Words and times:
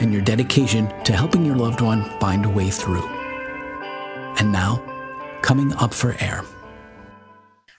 and 0.00 0.12
your 0.12 0.22
dedication 0.22 0.88
to 1.04 1.12
helping 1.12 1.44
your 1.44 1.56
loved 1.56 1.80
one 1.80 2.04
find 2.20 2.44
a 2.44 2.48
way 2.50 2.70
through. 2.70 3.06
And 4.38 4.52
now, 4.52 4.82
coming 5.42 5.72
up 5.74 5.92
for 5.92 6.16
air. 6.20 6.44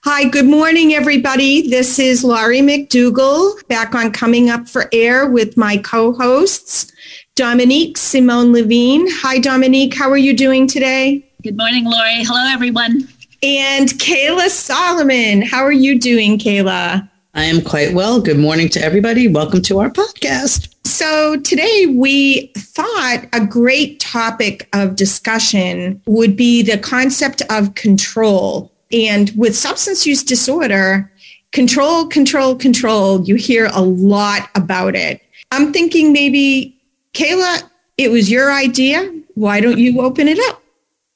Hi, 0.04 0.28
good 0.28 0.46
morning, 0.46 0.94
everybody. 0.94 1.68
This 1.68 1.98
is 1.98 2.24
Laurie 2.24 2.60
McDougall 2.60 3.66
back 3.68 3.94
on 3.94 4.10
Coming 4.12 4.48
Up 4.48 4.66
for 4.66 4.88
Air 4.92 5.28
with 5.28 5.58
my 5.58 5.76
co-hosts, 5.76 6.90
Dominique 7.36 7.98
Simone 7.98 8.52
Levine. 8.52 9.06
Hi, 9.10 9.38
Dominique. 9.38 9.94
How 9.94 10.10
are 10.10 10.16
you 10.16 10.34
doing 10.34 10.66
today? 10.66 11.30
Good 11.42 11.56
morning, 11.56 11.84
Laurie. 11.84 12.24
Hello, 12.24 12.50
everyone. 12.50 13.08
And 13.42 13.90
Kayla 13.90 14.48
Solomon. 14.48 15.42
How 15.42 15.62
are 15.62 15.72
you 15.72 15.98
doing, 15.98 16.38
Kayla? 16.38 17.06
I 17.34 17.44
am 17.44 17.60
quite 17.62 17.92
well. 17.92 18.20
Good 18.20 18.38
morning 18.38 18.68
to 18.70 18.82
everybody. 18.82 19.28
Welcome 19.28 19.60
to 19.62 19.80
our 19.80 19.90
podcast. 19.90 20.74
So, 21.00 21.40
today 21.40 21.86
we 21.86 22.48
thought 22.58 23.24
a 23.32 23.46
great 23.46 24.00
topic 24.00 24.68
of 24.74 24.96
discussion 24.96 26.02
would 26.04 26.36
be 26.36 26.60
the 26.60 26.76
concept 26.76 27.40
of 27.48 27.74
control. 27.74 28.70
And 28.92 29.32
with 29.34 29.56
substance 29.56 30.06
use 30.06 30.22
disorder, 30.22 31.10
control, 31.52 32.06
control, 32.06 32.54
control, 32.54 33.24
you 33.24 33.36
hear 33.36 33.70
a 33.72 33.80
lot 33.80 34.50
about 34.54 34.94
it. 34.94 35.22
I'm 35.52 35.72
thinking 35.72 36.12
maybe, 36.12 36.78
Kayla, 37.14 37.62
it 37.96 38.10
was 38.10 38.30
your 38.30 38.52
idea. 38.52 39.10
Why 39.36 39.60
don't 39.60 39.78
you 39.78 40.02
open 40.02 40.28
it 40.28 40.38
up? 40.50 40.62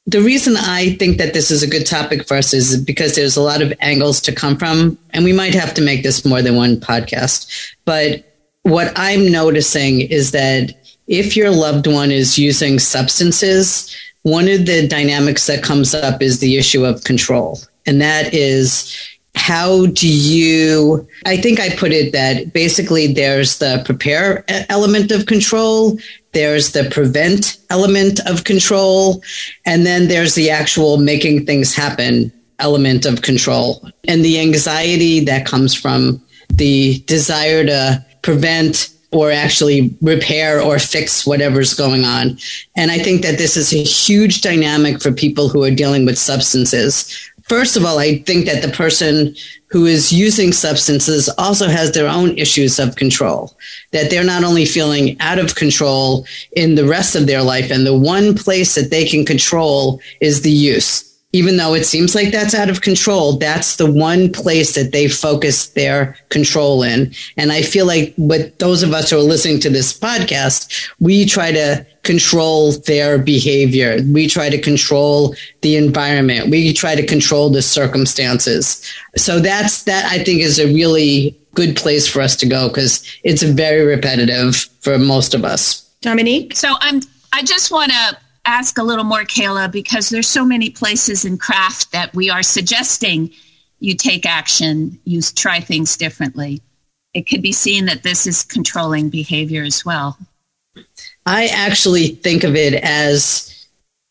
The 0.07 0.23
reason 0.23 0.57
I 0.57 0.95
think 0.95 1.19
that 1.19 1.35
this 1.35 1.51
is 1.51 1.63
a 1.63 1.69
good 1.69 1.85
topic 1.85 2.27
for 2.27 2.39
us 2.39 2.55
is 2.55 2.83
because 2.83 3.17
there's 3.17 3.37
a 3.37 3.43
lot 3.43 3.61
of 3.61 3.71
angles 3.81 4.23
to 4.23 4.33
come 4.33 4.57
from, 4.57 4.97
and 5.11 5.27
we 5.27 5.35
might 5.35 5.53
have 5.53 5.75
to 5.75 5.83
make 5.83 6.03
this 6.03 6.25
more 6.25 6.41
than 6.41 6.57
one 6.57 6.81
podcast. 6.81 7.75
But 7.85 8.31
what 8.65 8.93
I'm 8.97 9.31
noticing 9.31 10.01
is 10.01 10.33
that 10.33 10.75
if 11.07 11.37
your 11.37 11.51
loved 11.51 11.87
one 11.87 12.11
is 12.11 12.39
using 12.39 12.79
substances, 12.79 13.95
one 14.23 14.49
of 14.49 14.67
the 14.67 14.89
dynamics 14.89 15.47
that 15.47 15.63
comes 15.63 15.95
up 15.95 16.23
is 16.23 16.41
the 16.41 16.57
issue 16.57 16.85
of 16.85 17.05
control. 17.05 17.59
And 17.87 18.01
that 18.01 18.33
is 18.33 18.97
how 19.37 19.87
do 19.87 20.09
you 20.09 21.07
i 21.27 21.37
think 21.37 21.59
i 21.59 21.69
put 21.75 21.91
it 21.91 22.13
that 22.13 22.53
basically 22.53 23.13
there's 23.13 23.59
the 23.59 23.83
prepare 23.85 24.45
element 24.71 25.11
of 25.11 25.27
control 25.27 25.99
there's 26.33 26.71
the 26.71 26.89
prevent 26.91 27.59
element 27.69 28.21
of 28.27 28.45
control 28.45 29.23
and 29.67 29.85
then 29.85 30.07
there's 30.07 30.37
the 30.37 30.51
actual 30.51 30.99
making 30.99 31.45
things 31.45 31.75
happen 31.75 32.33
element 32.61 33.05
of 33.05 33.23
control 33.23 33.85
and 34.05 34.25
the 34.25 34.39
anxiety 34.39 35.19
that 35.19 35.45
comes 35.45 35.75
from 35.75 36.23
the 36.49 37.01
desire 37.01 37.65
to 37.65 38.07
prevent 38.25 38.91
or 39.13 39.31
actually 39.31 39.95
repair 40.03 40.61
or 40.61 40.79
fix 40.81 41.25
whatever's 41.25 41.73
going 41.73 42.05
on. 42.05 42.37
And 42.77 42.91
I 42.91 42.99
think 42.99 43.23
that 43.23 43.39
this 43.39 43.57
is 43.57 43.73
a 43.73 43.83
huge 43.83 44.41
dynamic 44.41 45.01
for 45.01 45.13
people 45.13 45.49
who 45.49 45.63
are 45.63 45.71
dealing 45.71 46.05
with 46.05 46.19
substances. 46.19 47.31
First 47.49 47.77
of 47.77 47.85
all, 47.85 47.99
I 47.99 48.19
think 48.19 48.47
that 48.47 48.63
the 48.63 48.73
person 48.73 49.37
who 49.69 49.87
is 49.87 50.13
using 50.13 50.53
substances 50.53 51.29
also 51.39 51.69
has 51.69 51.93
their 51.93 52.09
own 52.09 52.37
issues 52.39 52.81
of 52.81 52.97
control, 52.97 53.57
that 53.93 54.11
they're 54.11 54.25
not 54.25 54.43
only 54.43 54.65
feeling 54.65 55.17
out 55.21 55.39
of 55.39 55.55
control 55.55 56.27
in 56.57 56.75
the 56.75 56.87
rest 56.87 57.15
of 57.15 57.27
their 57.27 57.43
life, 57.43 57.71
and 57.71 57.87
the 57.87 57.97
one 57.97 58.35
place 58.35 58.75
that 58.75 58.91
they 58.91 59.05
can 59.05 59.25
control 59.25 60.01
is 60.21 60.43
the 60.43 60.51
use 60.51 61.14
even 61.35 61.57
though 61.57 61.75
it 61.75 61.85
seems 61.85 62.15
like 62.15 62.31
that's 62.31 62.55
out 62.55 62.71
of 62.71 62.81
control, 62.81 63.33
that's 63.33 63.75
the 63.75 63.91
one 63.91 64.31
place 64.31 64.77
that 64.77 64.93
they 64.93 65.09
focus 65.09 65.67
their 65.71 66.17
control 66.29 66.85
in. 66.85 67.13
And 67.37 67.51
I 67.51 67.61
feel 67.61 67.87
like 67.87 68.15
with 68.17 68.57
those 68.59 68.85
of 68.85 68.93
us 68.93 69.11
who 69.11 69.19
are 69.19 69.21
listening 69.21 69.59
to 69.61 69.69
this 69.69 69.99
podcast, 69.99 70.89
we 71.01 71.25
try 71.25 71.51
to 71.51 71.85
control 72.05 72.71
their 72.87 73.19
behavior. 73.19 73.99
We 74.13 74.29
try 74.29 74.49
to 74.49 74.61
control 74.61 75.35
the 75.63 75.75
environment. 75.75 76.51
We 76.51 76.73
try 76.73 76.95
to 76.95 77.05
control 77.05 77.51
the 77.51 77.63
circumstances. 77.63 78.89
So 79.17 79.41
that's, 79.41 79.83
that 79.85 80.05
I 80.13 80.23
think 80.23 80.41
is 80.41 80.61
a 80.61 80.73
really 80.73 81.37
good 81.55 81.75
place 81.75 82.07
for 82.07 82.23
us 82.23 82.37
to 82.37 82.47
go 82.47 82.69
because 82.69 83.05
it's 83.25 83.43
very 83.43 83.85
repetitive 83.85 84.55
for 84.83 85.01
most 85.01 85.35
of 85.35 85.45
us. 85.45 85.81
Dominique? 86.01 86.55
So 86.55 86.77
I'm, 86.81 87.01
I 87.33 87.43
just 87.43 87.73
want 87.73 87.91
to 87.91 88.24
ask 88.47 88.79
a 88.79 88.83
little 88.83 89.05
more, 89.05 89.25
Kayla, 89.25 89.71
because 89.71 90.09
there's 90.09 90.29
so 90.29 90.45
many 90.45 90.71
places 90.71 91.25
in 91.25 91.39
craft 91.39 91.93
that 91.93 92.15
we 92.15 92.31
are 92.31 92.43
suggesting 92.43 93.31
you 93.81 93.95
take 93.95 94.27
action, 94.27 94.99
you 95.05 95.21
try 95.21 95.61
things 95.61 95.97
differently. 95.97 96.63
It 97.13 97.29
could 97.29 97.43
be 97.43 97.53
seen 97.53 97.87
that 97.87 98.03
this 98.03 98.27
is 98.27 98.43
controlling 98.43 99.11
behavior 99.11 99.63
as 99.63 99.85
well. 99.85 100.19
I 101.27 101.47
actually 101.47 102.09
think 102.09 102.45
of 102.45 102.57
it 102.57 102.75
as 102.75 103.67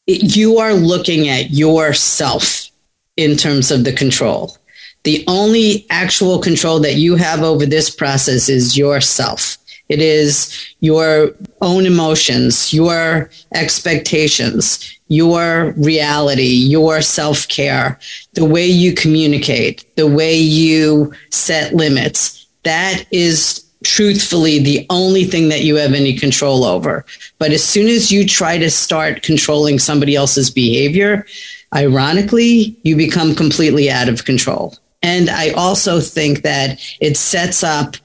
you 0.08 0.60
are 0.60 0.74
looking 0.74 1.28
at 1.30 1.52
yourself 1.52 2.70
in 3.18 3.36
terms 3.36 3.72
of 3.72 3.84
the 3.84 3.94
control. 3.94 4.58
The 5.04 5.24
only 5.28 5.86
actual 5.90 6.40
control 6.40 6.80
that 6.80 6.96
you 6.96 7.16
have 7.16 7.44
over 7.44 7.66
this 7.66 7.90
process 7.90 8.50
is 8.50 8.78
yourself. 8.78 9.58
It 9.90 10.02
is 10.02 10.74
your 10.80 11.32
own 11.62 11.86
emotions, 11.86 12.74
your 12.74 13.30
expectations, 13.54 14.98
your 15.08 15.74
reality, 15.78 16.44
your 16.44 17.02
self 17.02 17.48
care, 17.48 18.00
the 18.34 18.46
way 18.46 18.66
you 18.66 18.94
communicate, 18.94 19.86
the 19.96 20.08
way 20.08 20.36
you 20.36 21.14
set 21.30 21.76
limits. 21.76 22.48
That 22.64 23.06
is 23.12 23.64
truthfully 23.84 24.60
the 24.60 24.86
only 24.90 25.26
thing 25.26 25.50
that 25.50 25.64
you 25.64 25.76
have 25.76 25.94
any 25.94 26.18
control 26.18 26.64
over. 26.64 27.06
But 27.38 27.52
as 27.52 27.64
soon 27.64 27.88
as 27.88 28.12
you 28.12 28.26
try 28.26 28.58
to 28.58 28.72
start 28.72 29.24
controlling 29.24 29.78
somebody 29.78 30.16
else's 30.16 30.50
behavior, 30.50 31.26
ironically, 31.76 32.78
you 32.84 32.96
become 32.96 33.36
completely 33.36 33.92
out 33.92 34.10
of 34.10 34.26
control. 34.26 34.78
And 35.02 35.30
I 35.30 35.50
also 35.52 36.00
think 36.00 36.44
that 36.44 36.80
it 37.02 37.18
sets 37.18 37.62
up 37.62 37.98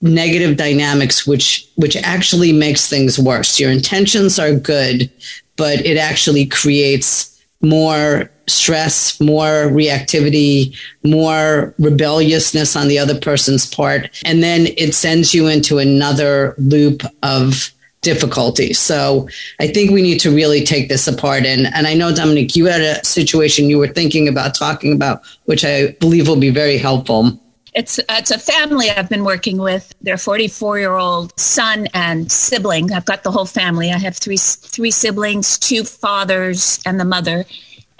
negative 0.00 0.56
dynamics 0.56 1.26
which 1.26 1.68
which 1.76 1.96
actually 1.96 2.52
makes 2.52 2.88
things 2.88 3.18
worse. 3.18 3.58
Your 3.58 3.70
intentions 3.70 4.38
are 4.38 4.52
good 4.54 5.10
but 5.56 5.84
it 5.84 5.96
actually 5.96 6.46
creates 6.46 7.34
more 7.60 8.30
stress 8.46 9.20
more 9.20 9.68
reactivity 9.68 10.74
more 11.04 11.74
rebelliousness 11.78 12.76
on 12.76 12.88
the 12.88 12.98
other 12.98 13.18
person's 13.18 13.66
part 13.66 14.08
and 14.24 14.42
then 14.42 14.68
it 14.78 14.94
sends 14.94 15.34
you 15.34 15.48
into 15.48 15.78
another 15.78 16.54
loop 16.56 17.02
of 17.22 17.72
difficulty. 18.00 18.72
So 18.72 19.28
i 19.58 19.66
think 19.66 19.90
we 19.90 20.02
need 20.02 20.20
to 20.20 20.30
really 20.30 20.64
take 20.64 20.88
this 20.88 21.08
apart. 21.08 21.44
And 21.44 21.66
and 21.74 21.88
i 21.88 21.94
know 21.94 22.14
Dominique 22.14 22.54
you 22.54 22.66
had 22.66 22.80
a 22.80 23.04
situation 23.04 23.68
you 23.68 23.78
were 23.78 23.88
thinking 23.88 24.28
about 24.28 24.54
talking 24.54 24.92
about 24.92 25.22
which 25.46 25.64
i 25.64 25.88
believe 25.98 26.28
will 26.28 26.36
be 26.36 26.50
very 26.50 26.78
helpful 26.78 27.38
it's 27.78 28.00
it's 28.08 28.32
a 28.32 28.38
family 28.38 28.90
I've 28.90 29.08
been 29.08 29.22
working 29.22 29.58
with. 29.58 29.94
Their 30.02 30.18
44 30.18 30.80
year 30.80 30.94
old 30.94 31.38
son 31.38 31.86
and 31.94 32.30
sibling. 32.30 32.92
I've 32.92 33.04
got 33.04 33.22
the 33.22 33.30
whole 33.30 33.46
family. 33.46 33.92
I 33.92 33.98
have 33.98 34.16
three 34.16 34.36
three 34.36 34.90
siblings, 34.90 35.56
two 35.58 35.84
fathers, 35.84 36.80
and 36.84 36.98
the 36.98 37.04
mother. 37.04 37.44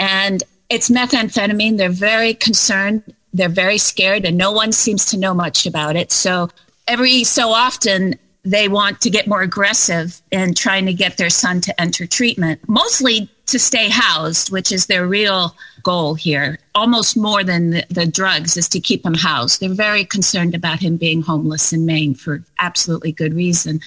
And 0.00 0.42
it's 0.68 0.90
methamphetamine. 0.90 1.78
They're 1.78 1.90
very 1.90 2.34
concerned. 2.34 3.14
They're 3.32 3.48
very 3.48 3.78
scared, 3.78 4.24
and 4.24 4.36
no 4.36 4.50
one 4.50 4.72
seems 4.72 5.06
to 5.06 5.16
know 5.16 5.32
much 5.32 5.64
about 5.64 5.94
it. 5.94 6.10
So 6.10 6.50
every 6.88 7.22
so 7.22 7.50
often, 7.50 8.18
they 8.44 8.66
want 8.66 9.00
to 9.02 9.10
get 9.10 9.28
more 9.28 9.42
aggressive 9.42 10.20
in 10.32 10.54
trying 10.54 10.86
to 10.86 10.92
get 10.92 11.18
their 11.18 11.30
son 11.30 11.60
to 11.60 11.80
enter 11.80 12.04
treatment, 12.04 12.68
mostly 12.68 13.30
to 13.48 13.58
stay 13.58 13.88
housed, 13.88 14.50
which 14.50 14.70
is 14.72 14.86
their 14.86 15.06
real 15.06 15.54
goal 15.82 16.14
here. 16.14 16.58
Almost 16.74 17.16
more 17.16 17.42
than 17.42 17.70
the, 17.70 17.84
the, 17.90 18.06
drugs 18.06 18.56
is 18.56 18.68
to 18.70 18.80
keep 18.80 19.04
him 19.04 19.14
housed. 19.14 19.60
They're 19.60 19.70
very 19.70 20.04
concerned 20.04 20.54
about 20.54 20.80
him 20.80 20.96
being 20.96 21.22
homeless 21.22 21.72
in 21.72 21.86
Maine 21.86 22.14
for 22.14 22.42
absolutely 22.58 23.12
good 23.12 23.34
reason. 23.34 23.80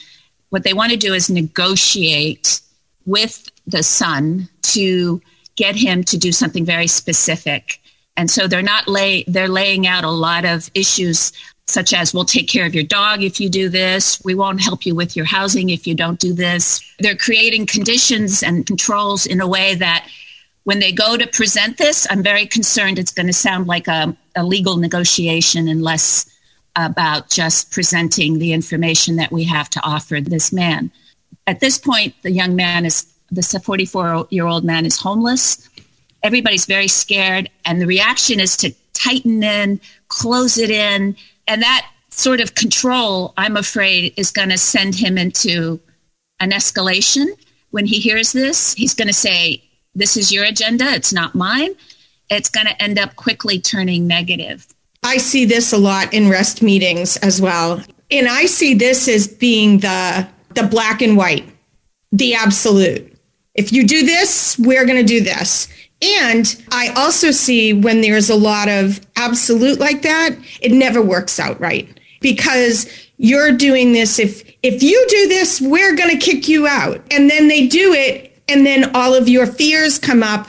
What 0.50 0.64
they 0.64 0.74
want 0.74 0.92
to 0.92 0.98
do 0.98 1.14
is 1.14 1.30
negotiate 1.30 2.60
with 3.06 3.50
the 3.68 3.84
son 3.84 4.50
to 4.64 5.22
get 5.56 5.76
him 5.76 6.04
to 6.06 6.18
do 6.18 6.32
something 6.32 6.66
very 6.66 6.88
specific. 6.88 7.80
And 8.18 8.30
so 8.30 8.48
they're 8.48 8.62
not 8.62 8.88
lay 8.88 9.24
they're 9.28 9.48
laying 9.48 9.88
out 9.88 10.04
a 10.04 10.10
lot 10.10 10.46
of 10.46 10.70
issues 10.74 11.32
such 11.68 11.94
as 11.94 12.14
we'll 12.14 12.26
take 12.26 12.50
care 12.50 12.66
of 12.66 12.76
your 12.76 12.84
dog 12.84 13.24
if 13.24 13.40
you 13.40 13.50
do 13.50 13.70
this, 13.70 14.22
we 14.24 14.36
won't 14.36 14.62
help 14.62 14.86
you 14.86 14.94
with 14.94 15.16
your 15.16 15.26
housing 15.26 15.70
if 15.70 15.88
you 15.88 15.96
don't 15.96 16.20
do 16.20 16.34
this. 16.34 16.82
They're 17.00 17.16
creating 17.16 17.68
conditions 17.68 18.44
and 18.44 18.66
controls 18.66 19.26
in 19.26 19.42
a 19.42 19.48
way 19.48 19.76
that 19.76 20.08
when 20.64 20.80
they 20.80 20.92
go 20.92 21.18
to 21.18 21.28
present 21.28 21.78
this, 21.78 22.06
I'm 22.10 22.22
very 22.22 22.46
concerned 22.46 23.00
it's 23.00 23.12
going 23.12 23.28
to 23.28 23.34
sound 23.34 23.68
like 23.68 23.88
a, 23.88 24.16
a 24.36 24.44
legal 24.44 24.78
negotiation 24.78 25.68
and 25.68 25.82
less 25.82 26.30
about 26.76 27.30
just 27.30 27.72
presenting 27.72 28.40
the 28.40 28.54
information 28.54 29.16
that 29.18 29.32
we 29.32 29.44
have 29.44 29.70
to 29.72 29.82
offer 29.82 30.20
this 30.22 30.54
man. 30.54 30.92
At 31.48 31.60
this 31.60 31.78
point, 31.78 32.14
the 32.22 32.32
young 32.32 32.56
man 32.56 32.86
is, 32.86 33.08
the 33.32 33.42
44 33.42 34.28
year 34.30 34.46
old 34.46 34.64
man 34.64 34.86
is 34.86 34.98
homeless. 34.98 35.68
Everybody's 36.24 36.66
very 36.66 36.88
scared, 36.88 37.50
and 37.66 37.82
the 37.82 37.88
reaction 37.88 38.40
is 38.40 38.56
to 38.58 38.74
tighten 38.94 39.42
in, 39.42 39.82
close 40.10 40.58
it 40.58 40.70
in, 40.70 41.16
and 41.48 41.62
that 41.62 41.90
sort 42.10 42.42
of 42.42 42.56
control, 42.56 43.34
I'm 43.38 43.58
afraid, 43.58 44.14
is 44.18 44.32
going 44.32 44.50
to 44.50 44.58
send 44.58 44.96
him 44.96 45.18
into 45.18 45.80
an 46.40 46.52
escalation. 46.52 47.28
When 47.72 47.86
he 47.86 48.00
hears 48.00 48.34
this, 48.34 48.74
he's 48.74 48.94
going 48.94 49.08
to 49.08 49.14
say, 49.14 49.64
This 49.96 50.18
is 50.18 50.32
your 50.32 50.46
agenda, 50.46 50.92
it's 50.94 51.14
not 51.14 51.36
mine. 51.36 51.72
It's 52.30 52.50
going 52.50 52.68
to 52.68 52.82
end 52.82 52.98
up 52.98 53.16
quickly 53.16 53.60
turning 53.60 54.08
negative. 54.08 54.66
I 55.04 55.18
see 55.18 55.46
this 55.46 55.74
a 55.74 55.78
lot 55.78 56.14
in 56.14 56.30
rest 56.30 56.62
meetings 56.62 57.18
as 57.18 57.42
well. 57.42 57.82
And 58.10 58.28
I 58.28 58.46
see 58.46 58.74
this 58.74 59.08
as 59.08 59.28
being 59.28 59.80
the 59.80 60.28
the 60.54 60.64
black 60.64 61.02
and 61.02 61.16
white, 61.16 61.46
the 62.12 62.36
absolute. 62.36 63.18
If 63.56 63.72
you 63.72 63.86
do 63.88 64.06
this, 64.06 64.58
we're 64.60 64.86
going 64.86 64.98
to 64.98 65.04
do 65.04 65.22
this. 65.22 65.68
And 66.02 66.64
I 66.72 66.90
also 66.96 67.32
see 67.32 67.74
when 67.74 68.02
there's 68.02 68.30
a 68.30 68.36
lot 68.36 68.70
of 68.70 69.06
absolute 69.16 69.80
like 69.80 70.02
that, 70.02 70.36
it 70.62 70.72
never 70.72 71.02
works 71.02 71.40
out 71.40 71.60
right 71.60 71.88
because 72.22 72.88
you're 73.18 73.52
doing 73.52 73.94
this 73.94 74.18
if 74.18 74.44
if 74.64 74.84
you 74.84 75.06
do 75.10 75.28
this, 75.28 75.60
we're 75.60 75.96
going 75.96 76.10
to 76.10 76.24
kick 76.24 76.48
you 76.48 76.68
out. 76.68 77.02
And 77.12 77.30
then 77.30 77.48
they 77.48 77.68
do 77.68 77.94
it 77.94 78.32
and 78.48 78.66
then 78.66 78.96
all 78.96 79.14
of 79.14 79.30
your 79.30 79.48
fears 79.48 79.98
come 79.98 80.24
up. 80.24 80.48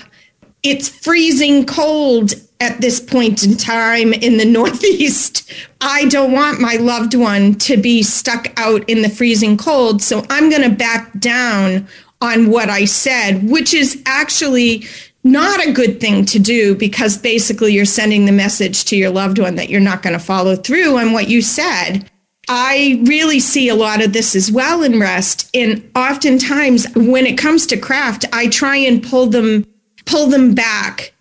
It's 0.62 0.88
freezing 0.88 1.66
cold 1.66 2.34
at 2.60 2.80
this 2.80 3.00
point 3.00 3.42
in 3.42 3.56
time 3.56 4.12
in 4.12 4.36
the 4.36 4.44
Northeast. 4.58 5.50
I 5.80 6.06
don't 6.06 6.32
want 6.32 6.60
my 6.60 6.76
loved 6.76 7.14
one 7.14 7.54
to 7.56 7.76
be 7.76 8.02
stuck 8.02 8.52
out 8.58 8.88
in 8.88 9.02
the 9.02 9.08
freezing 9.08 9.56
cold. 9.56 10.02
So 10.02 10.24
I'm 10.30 10.50
going 10.50 10.62
to 10.62 10.74
back 10.74 11.18
down 11.18 11.88
on 12.20 12.50
what 12.50 12.70
I 12.70 12.84
said, 12.84 13.50
which 13.50 13.74
is 13.74 14.00
actually 14.06 14.86
not 15.24 15.64
a 15.64 15.72
good 15.72 16.00
thing 16.00 16.24
to 16.26 16.38
do 16.38 16.74
because 16.74 17.16
basically 17.16 17.72
you're 17.72 17.84
sending 17.84 18.26
the 18.26 18.32
message 18.32 18.84
to 18.86 18.96
your 18.96 19.10
loved 19.10 19.38
one 19.38 19.54
that 19.54 19.68
you're 19.68 19.80
not 19.80 20.02
going 20.02 20.12
to 20.14 20.24
follow 20.24 20.56
through 20.56 20.98
on 20.98 21.12
what 21.12 21.28
you 21.28 21.42
said. 21.42 22.10
I 22.48 23.00
really 23.04 23.38
see 23.38 23.68
a 23.68 23.74
lot 23.74 24.02
of 24.02 24.12
this 24.12 24.34
as 24.34 24.50
well 24.50 24.82
in 24.82 24.98
rest. 24.98 25.48
And 25.54 25.88
oftentimes 25.94 26.86
when 26.96 27.24
it 27.24 27.38
comes 27.38 27.66
to 27.66 27.76
craft, 27.76 28.24
I 28.32 28.48
try 28.48 28.76
and 28.76 29.02
pull 29.02 29.26
them 29.26 29.66
pull 30.04 30.26
them 30.26 30.52
back 30.52 31.12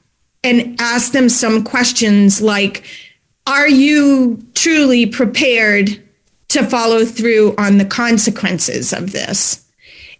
and 0.44 0.80
ask 0.82 1.12
them 1.12 1.30
some 1.30 1.64
questions 1.64 2.42
like 2.42 2.84
are 3.48 3.70
you 3.70 4.40
truly 4.56 5.06
prepared 5.06 6.02
to 6.50 6.64
follow 6.64 7.06
through 7.06 7.56
on 7.58 7.78
the 7.78 7.86
consequences 7.86 8.94
of 8.94 9.12
this? 9.12 9.66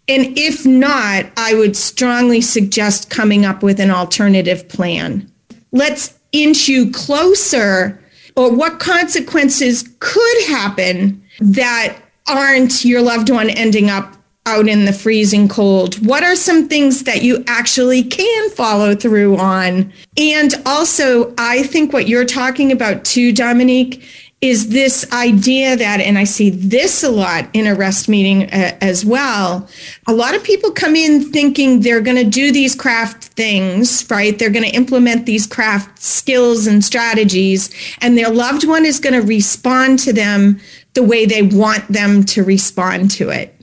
And 0.08 0.36
if 0.36 0.66
not, 0.66 1.26
I 1.36 1.54
would 1.54 1.76
strongly 1.76 2.40
suggest 2.40 3.10
coming 3.10 3.44
up 3.44 3.62
with 3.62 3.78
an 3.80 3.90
alternative 3.90 4.68
plan. 4.68 5.30
Let's 5.70 6.18
inch 6.32 6.68
you 6.68 6.90
closer, 6.90 8.00
or 8.36 8.52
what 8.52 8.80
consequences 8.80 9.88
could 10.00 10.42
happen 10.48 11.22
that 11.40 11.96
aren't 12.28 12.84
your 12.84 13.02
loved 13.02 13.30
one 13.30 13.50
ending 13.50 13.90
up 13.90 14.16
out 14.46 14.68
in 14.68 14.86
the 14.86 14.92
freezing 14.92 15.48
cold? 15.48 15.94
What 16.04 16.24
are 16.24 16.34
some 16.34 16.68
things 16.68 17.04
that 17.04 17.22
you 17.22 17.44
actually 17.46 18.02
can 18.02 18.50
follow 18.50 18.94
through 18.94 19.36
on? 19.36 19.92
And 20.16 20.54
also, 20.66 21.32
I 21.38 21.62
think 21.62 21.92
what 21.92 22.08
you're 22.08 22.24
talking 22.24 22.72
about 22.72 23.04
too, 23.04 23.32
Dominique, 23.32 24.02
is 24.42 24.70
this 24.70 25.10
idea 25.12 25.76
that, 25.76 26.00
and 26.00 26.18
I 26.18 26.24
see 26.24 26.50
this 26.50 27.04
a 27.04 27.10
lot 27.10 27.48
in 27.52 27.68
a 27.68 27.76
rest 27.76 28.08
meeting 28.08 28.50
uh, 28.50 28.76
as 28.80 29.04
well. 29.04 29.68
A 30.08 30.12
lot 30.12 30.34
of 30.34 30.42
people 30.42 30.72
come 30.72 30.96
in 30.96 31.30
thinking 31.30 31.80
they're 31.80 32.00
going 32.00 32.16
to 32.16 32.28
do 32.28 32.50
these 32.50 32.74
craft 32.74 33.26
things, 33.26 34.04
right? 34.10 34.36
They're 34.36 34.50
going 34.50 34.68
to 34.68 34.76
implement 34.76 35.26
these 35.26 35.46
craft 35.46 36.02
skills 36.02 36.66
and 36.66 36.84
strategies, 36.84 37.70
and 38.00 38.18
their 38.18 38.30
loved 38.30 38.66
one 38.66 38.84
is 38.84 38.98
going 38.98 39.14
to 39.14 39.24
respond 39.24 40.00
to 40.00 40.12
them 40.12 40.60
the 40.94 41.04
way 41.04 41.24
they 41.24 41.42
want 41.42 41.86
them 41.86 42.24
to 42.24 42.42
respond 42.42 43.12
to 43.12 43.30
it. 43.30 43.54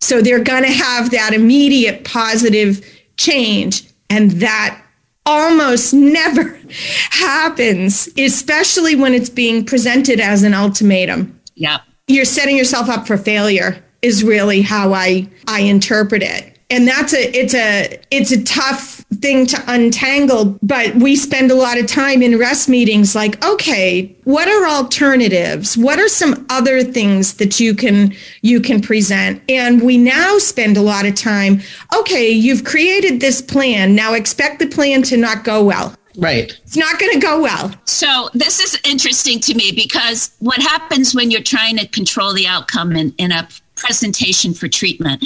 So 0.00 0.20
they're 0.20 0.42
going 0.42 0.64
to 0.64 0.72
have 0.72 1.12
that 1.12 1.32
immediate 1.32 2.04
positive 2.04 2.84
change, 3.16 3.84
and 4.10 4.32
that 4.32 4.82
almost 5.28 5.92
never 5.92 6.58
happens, 7.10 8.08
especially 8.16 8.96
when 8.96 9.14
it's 9.14 9.30
being 9.30 9.64
presented 9.64 10.18
as 10.18 10.42
an 10.42 10.54
ultimatum. 10.54 11.38
Yeah. 11.54 11.78
You're 12.06 12.24
setting 12.24 12.56
yourself 12.56 12.88
up 12.88 13.06
for 13.06 13.18
failure 13.18 13.84
is 14.00 14.24
really 14.24 14.62
how 14.62 14.94
I 14.94 15.28
I 15.46 15.60
interpret 15.60 16.22
it. 16.22 16.58
And 16.70 16.88
that's 16.88 17.12
a 17.12 17.38
it's 17.38 17.54
a 17.54 18.00
it's 18.10 18.32
a 18.32 18.42
tough 18.44 18.97
thing 19.14 19.46
to 19.46 19.62
untangle, 19.66 20.58
but 20.62 20.94
we 20.96 21.16
spend 21.16 21.50
a 21.50 21.54
lot 21.54 21.78
of 21.78 21.86
time 21.86 22.22
in 22.22 22.38
rest 22.38 22.68
meetings 22.68 23.14
like, 23.14 23.42
okay, 23.44 24.14
what 24.24 24.48
are 24.48 24.66
alternatives? 24.66 25.76
What 25.78 25.98
are 25.98 26.08
some 26.08 26.46
other 26.50 26.82
things 26.82 27.34
that 27.34 27.58
you 27.58 27.74
can 27.74 28.14
you 28.42 28.60
can 28.60 28.80
present? 28.80 29.42
And 29.48 29.82
we 29.82 29.96
now 29.96 30.38
spend 30.38 30.76
a 30.76 30.82
lot 30.82 31.06
of 31.06 31.14
time, 31.14 31.60
okay, 31.96 32.28
you've 32.28 32.64
created 32.64 33.20
this 33.20 33.40
plan. 33.40 33.94
Now 33.94 34.12
expect 34.14 34.58
the 34.58 34.66
plan 34.66 35.02
to 35.04 35.16
not 35.16 35.42
go 35.42 35.64
well. 35.64 35.94
Right. 36.18 36.52
It's 36.64 36.76
not 36.76 36.98
going 36.98 37.12
to 37.12 37.20
go 37.20 37.40
well. 37.40 37.72
So 37.84 38.28
this 38.34 38.58
is 38.58 38.78
interesting 38.84 39.38
to 39.40 39.54
me 39.54 39.70
because 39.72 40.32
what 40.40 40.60
happens 40.60 41.14
when 41.14 41.30
you're 41.30 41.42
trying 41.42 41.76
to 41.78 41.86
control 41.86 42.34
the 42.34 42.46
outcome 42.46 42.92
in, 42.92 43.14
in 43.18 43.30
a 43.30 43.48
presentation 43.76 44.52
for 44.52 44.66
treatment 44.66 45.24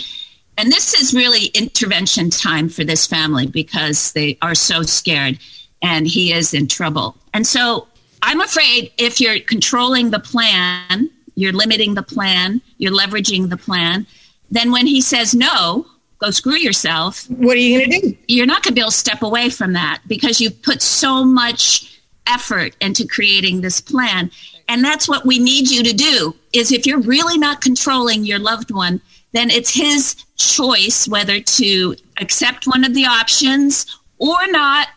and 0.58 0.70
this 0.70 0.94
is 0.94 1.14
really 1.14 1.46
intervention 1.46 2.31
time 2.31 2.69
for 2.69 2.84
this 2.84 3.06
family 3.06 3.46
because 3.46 4.12
they 4.12 4.38
are 4.43 4.54
so 4.54 4.82
scared 4.82 5.38
and 5.81 6.06
he 6.06 6.32
is 6.32 6.54
in 6.54 6.69
trouble. 6.69 7.16
And 7.34 7.46
so 7.46 7.88
I'm 8.22 8.40
afraid 8.40 8.93
if 8.99 9.20
you're 9.20 9.40
controlling 9.40 10.10
the 10.10 10.20
plan, 10.20 11.10
you're 11.34 11.52
limiting 11.52 11.94
the 11.94 12.02
plan, 12.02 12.60
you're 12.78 12.93
leveraging 12.93 13.50
the 13.50 13.56
plan, 13.56 14.06
then 14.50 14.71
when 14.71 14.87
he 14.87 15.00
says 15.00 15.35
no, 15.35 15.87
go 16.18 16.30
screw 16.30 16.56
yourself. 16.56 17.28
What 17.30 17.56
are 17.56 17.61
you 17.61 17.78
going 17.78 17.90
to 17.90 18.09
do? 18.11 18.16
You're 18.28 18.47
not 18.47 18.62
going 18.62 18.73
to 18.73 18.75
be 18.75 18.80
able 18.80 18.90
to 18.90 18.97
step 18.97 19.23
away 19.23 19.49
from 19.49 19.73
that 19.73 20.02
because 20.06 20.40
you've 20.40 20.62
put 20.62 20.82
so 20.82 21.25
much 21.25 22.00
effort 22.26 22.76
into 22.80 23.06
creating 23.06 23.62
this 23.62 23.80
plan. 23.80 24.30
And 24.68 24.85
that's 24.85 25.09
what 25.09 25.26
we 25.26 25.38
need 25.38 25.68
you 25.68 25.82
to 25.82 25.92
do 25.92 26.37
is 26.52 26.71
if 26.71 26.87
you're 26.87 27.00
really 27.00 27.38
not 27.38 27.61
controlling 27.61 28.25
your 28.25 28.38
loved 28.38 28.71
one, 28.71 29.00
then 29.33 29.51
it's 29.51 29.71
his 29.71 30.15
choice 30.37 31.09
whether 31.09 31.41
to 31.41 31.97
accept 32.21 32.67
one 32.67 32.85
of 32.85 32.95
the 32.95 33.07
options 33.07 33.87
or 34.19 34.47
not. 34.49 34.89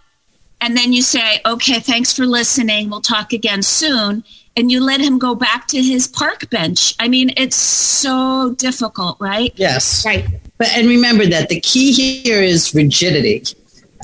And 0.61 0.77
then 0.77 0.93
you 0.93 1.01
say, 1.01 1.41
okay, 1.45 1.79
thanks 1.79 2.13
for 2.13 2.25
listening. 2.25 2.89
We'll 2.89 3.01
talk 3.01 3.33
again 3.33 3.61
soon. 3.61 4.23
And 4.57 4.71
you 4.71 4.81
let 4.81 5.01
him 5.01 5.19
go 5.19 5.35
back 5.35 5.67
to 5.67 5.81
his 5.81 6.07
park 6.07 6.49
bench. 6.49 6.95
I 6.99 7.09
mean, 7.09 7.33
it's 7.35 7.57
so 7.57 8.55
difficult, 8.57 9.17
right? 9.19 9.51
Yes. 9.57 10.05
Right. 10.05 10.25
But 10.57 10.69
and 10.69 10.87
remember 10.87 11.25
that 11.25 11.49
the 11.49 11.59
key 11.59 11.91
here 11.91 12.41
is 12.41 12.73
rigidity. 12.73 13.43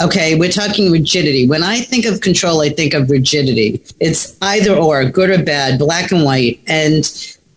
Okay, 0.02 0.36
we're 0.36 0.52
talking 0.52 0.92
rigidity. 0.92 1.48
When 1.48 1.64
I 1.64 1.80
think 1.80 2.06
of 2.06 2.22
control, 2.22 2.62
I 2.62 2.70
think 2.70 2.94
of 2.94 3.10
rigidity. 3.10 3.82
It's 4.00 4.36
either 4.42 4.76
or, 4.76 5.06
good 5.06 5.30
or 5.30 5.44
bad, 5.44 5.80
black 5.80 6.12
and 6.12 6.24
white. 6.24 6.60
And 6.68 7.06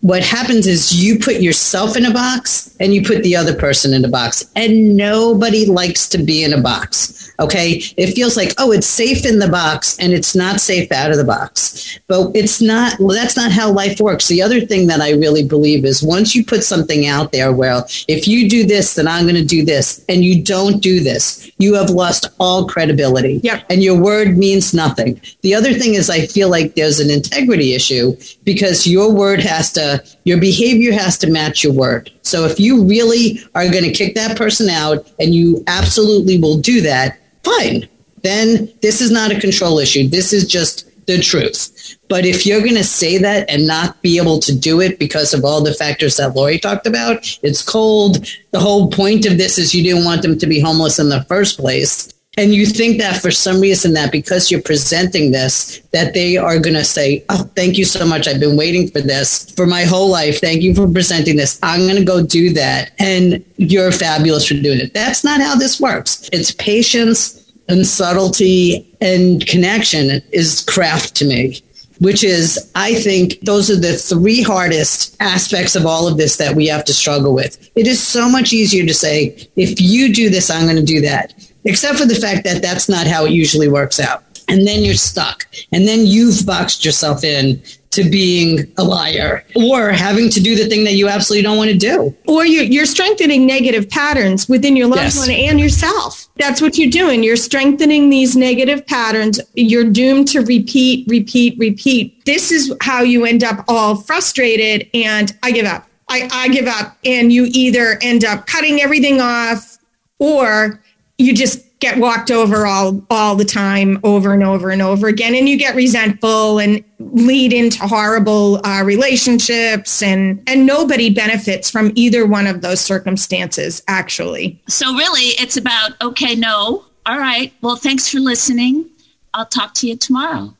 what 0.05 0.21
happens 0.21 0.67
is 0.67 1.03
you 1.03 1.17
put 1.17 1.41
yourself 1.41 1.97
in 1.97 2.05
a 2.05 2.13
box 2.13 2.75
and 2.79 2.93
you 2.93 3.01
put 3.01 3.23
the 3.23 3.35
other 3.35 3.55
person 3.55 3.91
in 3.91 4.05
a 4.05 4.07
box. 4.07 4.45
And 4.55 4.95
nobody 4.95 5.65
likes 5.65 6.07
to 6.09 6.19
be 6.19 6.43
in 6.43 6.53
a 6.53 6.61
box 6.61 7.15
okay? 7.39 7.81
It 7.97 8.13
feels 8.13 8.37
like 8.37 8.53
oh 8.57 8.71
it's 8.71 8.87
safe 8.87 9.25
in 9.25 9.39
the 9.39 9.49
box 9.49 9.97
and 9.99 10.13
it's 10.13 10.35
not 10.35 10.61
safe 10.61 10.91
out 10.91 11.11
of 11.11 11.17
the 11.17 11.23
box. 11.23 11.99
But 12.07 12.31
it's 12.35 12.61
not 12.61 12.99
well 12.99 13.15
that's 13.15 13.35
not 13.35 13.51
how 13.51 13.71
life 13.71 13.99
works. 13.99 14.27
The 14.27 14.41
other 14.41 14.61
thing 14.61 14.87
that 14.87 15.01
i 15.01 15.11
really 15.11 15.43
believe 15.47 15.85
is 15.85 16.03
once 16.03 16.35
you 16.35 16.45
put 16.45 16.63
something 16.63 17.07
out 17.07 17.31
there 17.31 17.51
well 17.51 17.87
if 18.07 18.27
you 18.27 18.49
do 18.49 18.65
this 18.65 18.95
then 18.95 19.07
i'm 19.07 19.23
going 19.23 19.35
to 19.35 19.45
do 19.45 19.63
this. 19.65 20.03
And 20.07 20.23
you 20.23 20.43
don't 20.43 20.81
do 20.81 20.99
this. 20.99 21.51
You 21.57 21.73
have 21.75 21.89
lost 21.89 22.27
all 22.39 22.67
credibility. 22.67 23.39
Yep. 23.43 23.65
and 23.69 23.83
your 23.83 23.99
word 23.99 24.37
means 24.37 24.73
nothing. 24.73 25.21
The 25.41 25.55
other 25.55 25.73
thing 25.73 25.95
is 25.95 26.09
i 26.09 26.25
feel 26.25 26.49
like 26.49 26.75
there's 26.75 26.99
an 26.99 27.09
integrity 27.09 27.73
issue 27.73 28.15
because 28.43 28.87
your 28.87 29.11
word 29.11 29.39
has 29.41 29.71
to 29.73 29.94
your 30.23 30.39
behavior 30.39 30.91
has 30.91 31.17
to 31.19 31.29
match 31.29 31.63
your 31.63 31.73
word. 31.73 32.11
So 32.21 32.45
if 32.45 32.59
you 32.59 32.83
really 32.83 33.39
are 33.53 33.69
going 33.69 33.83
to 33.83 33.91
kick 33.91 34.15
that 34.15 34.37
person 34.37 34.69
out 34.69 35.11
and 35.19 35.33
you 35.33 35.63
absolutely 35.67 36.39
will 36.39 36.57
do 36.57 36.81
that, 36.81 37.19
fine. 37.43 37.87
Then 38.23 38.71
this 38.81 39.01
is 39.01 39.11
not 39.11 39.31
a 39.31 39.39
control 39.39 39.79
issue. 39.79 40.07
This 40.07 40.33
is 40.33 40.47
just 40.47 40.89
the 41.05 41.19
truth. 41.19 41.97
But 42.09 42.25
if 42.25 42.45
you're 42.45 42.61
going 42.61 42.75
to 42.75 42.83
say 42.83 43.17
that 43.19 43.49
and 43.49 43.67
not 43.67 44.01
be 44.01 44.17
able 44.17 44.39
to 44.39 44.57
do 44.57 44.81
it 44.81 44.97
because 44.99 45.33
of 45.33 45.45
all 45.45 45.61
the 45.61 45.73
factors 45.73 46.17
that 46.17 46.35
Laurie 46.35 46.59
talked 46.59 46.87
about, 46.87 47.37
it's 47.43 47.61
cold. 47.61 48.27
The 48.51 48.59
whole 48.59 48.89
point 48.89 49.25
of 49.25 49.37
this 49.37 49.57
is 49.57 49.75
you 49.75 49.83
didn't 49.83 50.05
want 50.05 50.21
them 50.21 50.37
to 50.39 50.47
be 50.47 50.59
homeless 50.59 50.99
in 50.99 51.09
the 51.09 51.23
first 51.25 51.59
place. 51.59 52.11
And 52.37 52.53
you 52.53 52.65
think 52.65 52.99
that 52.99 53.21
for 53.21 53.31
some 53.31 53.61
reason 53.61 53.93
that 53.93 54.11
because 54.11 54.51
you're 54.51 54.61
presenting 54.61 55.31
this, 55.31 55.79
that 55.93 56.13
they 56.13 56.35
are 56.35 56.59
going 56.59 56.75
to 56.75 56.83
say, 56.83 57.23
Oh, 57.29 57.49
thank 57.55 57.77
you 57.77 57.85
so 57.85 58.05
much. 58.05 58.27
I've 58.27 58.39
been 58.39 58.57
waiting 58.57 58.89
for 58.89 59.01
this 59.01 59.51
for 59.51 59.65
my 59.65 59.83
whole 59.83 60.09
life. 60.09 60.41
Thank 60.41 60.61
you 60.61 60.75
for 60.75 60.87
presenting 60.87 61.37
this. 61.37 61.59
I'm 61.63 61.81
going 61.81 61.95
to 61.95 62.03
go 62.03 62.25
do 62.25 62.51
that. 62.53 62.91
And 62.99 63.43
you're 63.57 63.91
fabulous 63.91 64.47
for 64.47 64.55
doing 64.55 64.79
it. 64.79 64.93
That's 64.93 65.23
not 65.23 65.41
how 65.41 65.55
this 65.55 65.79
works. 65.79 66.29
It's 66.33 66.51
patience 66.51 67.41
and 67.69 67.87
subtlety 67.87 68.85
and 69.01 69.45
connection 69.47 70.21
is 70.31 70.61
craft 70.61 71.15
to 71.15 71.25
me 71.25 71.61
which 71.99 72.25
is, 72.25 72.71
I 72.75 72.93
think, 72.95 73.39
those 73.41 73.71
are 73.71 73.79
the 73.79 73.93
three 73.93 74.41
hardest 74.41 75.15
aspects 75.21 75.75
of 75.75 75.85
all 75.85 76.09
of 76.09 76.17
this 76.17 76.35
that 76.37 76.53
we 76.55 76.67
have 76.67 76.83
to 76.85 76.93
struggle 76.93 77.33
with. 77.33 77.69
It 77.75 77.87
is 77.87 78.05
so 78.05 78.29
much 78.29 78.51
easier 78.51 78.85
to 78.85 78.93
say, 78.93 79.49
if 79.55 79.79
you 79.79 80.13
do 80.13 80.29
this, 80.29 80.49
I'm 80.49 80.65
going 80.65 80.75
to 80.75 80.83
do 80.83 80.99
that 81.01 81.33
except 81.65 81.99
for 81.99 82.05
the 82.05 82.15
fact 82.15 82.43
that 82.45 82.61
that's 82.61 82.87
not 82.87 83.07
how 83.07 83.25
it 83.25 83.31
usually 83.31 83.67
works 83.67 83.99
out. 83.99 84.23
And 84.47 84.67
then 84.67 84.83
you're 84.83 84.93
stuck. 84.93 85.47
And 85.71 85.87
then 85.87 86.05
you've 86.05 86.45
boxed 86.45 86.85
yourself 86.85 87.23
in 87.23 87.61
to 87.95 88.03
being 88.03 88.71
a 88.77 88.83
liar 88.83 89.43
or 89.55 89.89
having 89.91 90.29
to 90.29 90.41
do 90.41 90.55
the 90.55 90.67
thing 90.67 90.83
that 90.83 90.93
you 90.93 91.07
absolutely 91.07 91.43
don't 91.43 91.57
want 91.57 91.71
to 91.71 91.77
do. 91.77 92.15
Or 92.27 92.45
you're, 92.45 92.65
you're 92.65 92.85
strengthening 92.85 93.47
negative 93.47 93.89
patterns 93.89 94.49
within 94.49 94.75
your 94.75 94.87
loved 94.87 95.01
yes. 95.01 95.17
one 95.17 95.31
and 95.31 95.59
yourself. 95.59 96.27
That's 96.35 96.61
what 96.61 96.77
you're 96.77 96.91
doing. 96.91 97.23
You're 97.23 97.37
strengthening 97.37 98.09
these 98.09 98.35
negative 98.35 98.85
patterns. 98.85 99.39
You're 99.53 99.89
doomed 99.89 100.27
to 100.29 100.41
repeat, 100.41 101.07
repeat, 101.07 101.57
repeat. 101.57 102.25
This 102.25 102.51
is 102.51 102.75
how 102.81 103.01
you 103.01 103.23
end 103.25 103.43
up 103.43 103.63
all 103.69 103.95
frustrated 103.95 104.89
and 104.93 105.35
I 105.41 105.51
give 105.51 105.65
up. 105.65 105.87
I, 106.09 106.29
I 106.31 106.49
give 106.49 106.67
up. 106.67 106.97
And 107.05 107.31
you 107.31 107.47
either 107.51 107.97
end 108.01 108.25
up 108.25 108.45
cutting 108.45 108.81
everything 108.81 109.21
off 109.21 109.77
or 110.19 110.81
you 111.17 111.33
just 111.33 111.65
get 111.79 111.97
walked 111.97 112.31
over 112.31 112.65
all 112.65 113.05
all 113.09 113.35
the 113.35 113.45
time 113.45 113.99
over 114.03 114.33
and 114.33 114.43
over 114.43 114.69
and 114.69 114.81
over 114.81 115.07
again 115.07 115.35
and 115.35 115.47
you 115.47 115.57
get 115.57 115.75
resentful 115.75 116.59
and 116.59 116.83
lead 116.99 117.53
into 117.53 117.85
horrible 117.85 118.65
uh, 118.65 118.81
relationships 118.83 120.01
and 120.01 120.41
and 120.47 120.65
nobody 120.65 121.13
benefits 121.13 121.69
from 121.69 121.91
either 121.95 122.25
one 122.25 122.47
of 122.47 122.61
those 122.61 122.79
circumstances 122.79 123.83
actually. 123.87 124.61
So 124.67 124.95
really 124.95 125.35
it's 125.39 125.57
about 125.57 126.01
okay 126.01 126.35
no 126.35 126.85
all 127.05 127.19
right 127.19 127.53
well 127.61 127.75
thanks 127.75 128.09
for 128.09 128.19
listening. 128.19 128.89
I'll 129.33 129.45
talk 129.45 129.73
to 129.75 129.87
you 129.87 129.97
tomorrow. 129.97 130.55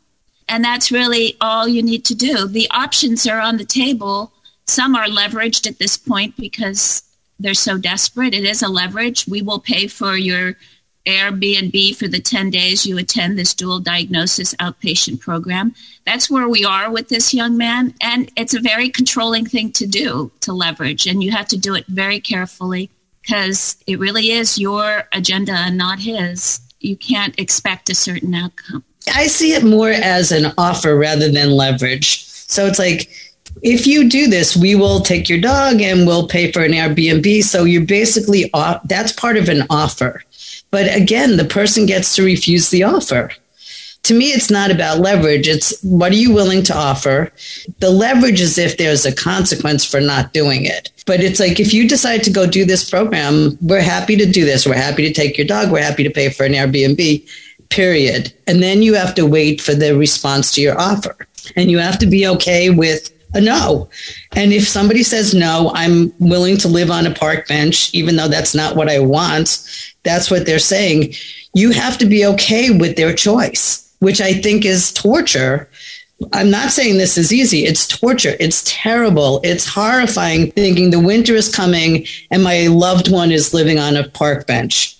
And 0.47 0.63
that's 0.63 0.91
really 0.91 1.37
all 1.41 1.67
you 1.67 1.81
need 1.81 2.05
to 2.05 2.13
do. 2.13 2.47
The 2.47 2.69
options 2.69 3.25
are 3.25 3.39
on 3.39 3.57
the 3.57 3.65
table. 3.65 4.31
Some 4.67 4.95
are 4.95 5.07
leveraged 5.07 5.65
at 5.65 5.79
this 5.79 5.97
point 5.97 6.35
because 6.37 7.01
they're 7.39 7.53
so 7.53 7.77
desperate. 7.77 8.33
It 8.33 8.45
is 8.45 8.61
a 8.61 8.67
leverage. 8.67 9.27
We 9.27 9.41
will 9.41 9.59
pay 9.59 9.87
for 9.87 10.15
your 10.15 10.55
Airbnb 11.05 11.95
for 11.95 12.07
the 12.07 12.19
10 12.19 12.49
days 12.49 12.85
you 12.85 12.97
attend 12.97 13.37
this 13.37 13.53
dual 13.53 13.79
diagnosis 13.79 14.55
outpatient 14.55 15.19
program. 15.19 15.75
That's 16.05 16.29
where 16.29 16.49
we 16.49 16.65
are 16.65 16.89
with 16.89 17.09
this 17.09 17.33
young 17.33 17.57
man. 17.57 17.93
And 18.01 18.31
it's 18.35 18.53
a 18.53 18.59
very 18.59 18.89
controlling 18.89 19.45
thing 19.45 19.71
to 19.73 19.85
do 19.85 20.31
to 20.41 20.53
leverage. 20.53 21.05
And 21.05 21.23
you 21.23 21.31
have 21.31 21.47
to 21.49 21.57
do 21.57 21.75
it 21.75 21.85
very 21.87 22.19
carefully 22.19 22.89
because 23.21 23.77
it 23.85 23.99
really 23.99 24.31
is 24.31 24.57
your 24.57 25.07
agenda 25.11 25.53
and 25.53 25.77
not 25.77 25.99
his. 25.99 26.59
You 26.79 26.95
can't 26.95 27.37
expect 27.39 27.89
a 27.89 27.95
certain 27.95 28.33
outcome. 28.33 28.83
I 29.13 29.27
see 29.27 29.53
it 29.53 29.63
more 29.63 29.89
as 29.89 30.31
an 30.31 30.53
offer 30.57 30.97
rather 30.97 31.31
than 31.31 31.51
leverage. 31.51 32.25
So 32.25 32.65
it's 32.65 32.79
like, 32.79 33.09
if 33.61 33.87
you 33.87 34.09
do 34.09 34.27
this, 34.27 34.55
we 34.55 34.75
will 34.75 35.01
take 35.01 35.29
your 35.29 35.39
dog 35.39 35.81
and 35.81 36.05
we'll 36.05 36.27
pay 36.27 36.51
for 36.51 36.63
an 36.63 36.71
Airbnb. 36.71 37.43
So 37.43 37.63
you're 37.63 37.85
basically 37.85 38.49
off, 38.53 38.81
that's 38.85 39.11
part 39.11 39.37
of 39.37 39.49
an 39.49 39.63
offer. 39.69 40.23
But 40.71 40.93
again, 40.93 41.37
the 41.37 41.45
person 41.45 41.85
gets 41.85 42.15
to 42.15 42.23
refuse 42.23 42.69
the 42.69 42.83
offer. 42.83 43.31
To 44.03 44.13
me, 44.13 44.25
it's 44.25 44.51
not 44.51 44.69
about 44.69 44.99
leverage. 44.99 45.47
It's 45.47 45.81
what 45.81 46.11
are 46.11 46.15
you 46.15 46.31
willing 46.31 46.61
to 46.63 46.77
offer? 46.77 47.31
The 47.79 47.89
leverage 47.89 48.39
is 48.39 48.57
if 48.57 48.77
there's 48.77 49.03
a 49.03 49.15
consequence 49.15 49.83
for 49.83 49.99
not 49.99 50.31
doing 50.31 50.65
it. 50.65 50.91
But 51.07 51.21
it's 51.21 51.39
like 51.39 51.59
if 51.59 51.73
you 51.73 51.89
decide 51.89 52.23
to 52.23 52.29
go 52.31 52.45
do 52.45 52.65
this 52.65 52.87
program, 52.87 53.57
we're 53.61 53.81
happy 53.81 54.15
to 54.15 54.25
do 54.27 54.45
this. 54.45 54.67
We're 54.67 54.75
happy 54.75 55.07
to 55.07 55.13
take 55.13 55.39
your 55.39 55.47
dog. 55.47 55.71
We're 55.71 55.81
happy 55.81 56.03
to 56.03 56.11
pay 56.11 56.29
for 56.29 56.45
an 56.45 56.53
Airbnb, 56.53 57.27
period. 57.69 58.31
And 58.45 58.61
then 58.61 58.83
you 58.83 58.93
have 58.93 59.15
to 59.15 59.25
wait 59.25 59.59
for 59.59 59.73
the 59.73 59.97
response 59.97 60.51
to 60.53 60.61
your 60.61 60.79
offer. 60.79 61.15
And 61.55 61.71
you 61.71 61.79
have 61.79 61.97
to 61.99 62.05
be 62.05 62.27
okay 62.27 62.69
with 62.69 63.11
a 63.35 63.41
no. 63.41 63.89
And 64.35 64.53
if 64.53 64.67
somebody 64.67 65.03
says 65.03 65.33
no, 65.33 65.71
I'm 65.75 66.13
willing 66.19 66.57
to 66.57 66.67
live 66.67 66.89
on 66.89 67.05
a 67.05 67.13
park 67.13 67.47
bench, 67.47 67.93
even 67.93 68.15
though 68.15 68.27
that's 68.27 68.55
not 68.55 68.75
what 68.75 68.89
I 68.89 68.99
want, 68.99 69.63
that's 70.03 70.31
what 70.31 70.45
they're 70.45 70.59
saying. 70.59 71.13
You 71.53 71.71
have 71.71 71.97
to 71.99 72.05
be 72.05 72.25
okay 72.25 72.71
with 72.71 72.95
their 72.95 73.13
choice, 73.13 73.93
which 73.99 74.21
I 74.21 74.33
think 74.33 74.65
is 74.65 74.93
torture. 74.93 75.69
I'm 76.31 76.49
not 76.49 76.71
saying 76.71 76.97
this 76.97 77.17
is 77.17 77.33
easy. 77.33 77.65
It's 77.65 77.87
torture. 77.87 78.35
It's 78.39 78.63
terrible. 78.65 79.41
It's 79.43 79.67
horrifying 79.67 80.51
thinking 80.51 80.89
the 80.89 80.99
winter 80.99 81.35
is 81.35 81.53
coming 81.53 82.07
and 82.31 82.43
my 82.43 82.67
loved 82.67 83.11
one 83.11 83.31
is 83.31 83.53
living 83.53 83.79
on 83.79 83.97
a 83.97 84.07
park 84.09 84.47
bench. 84.47 84.97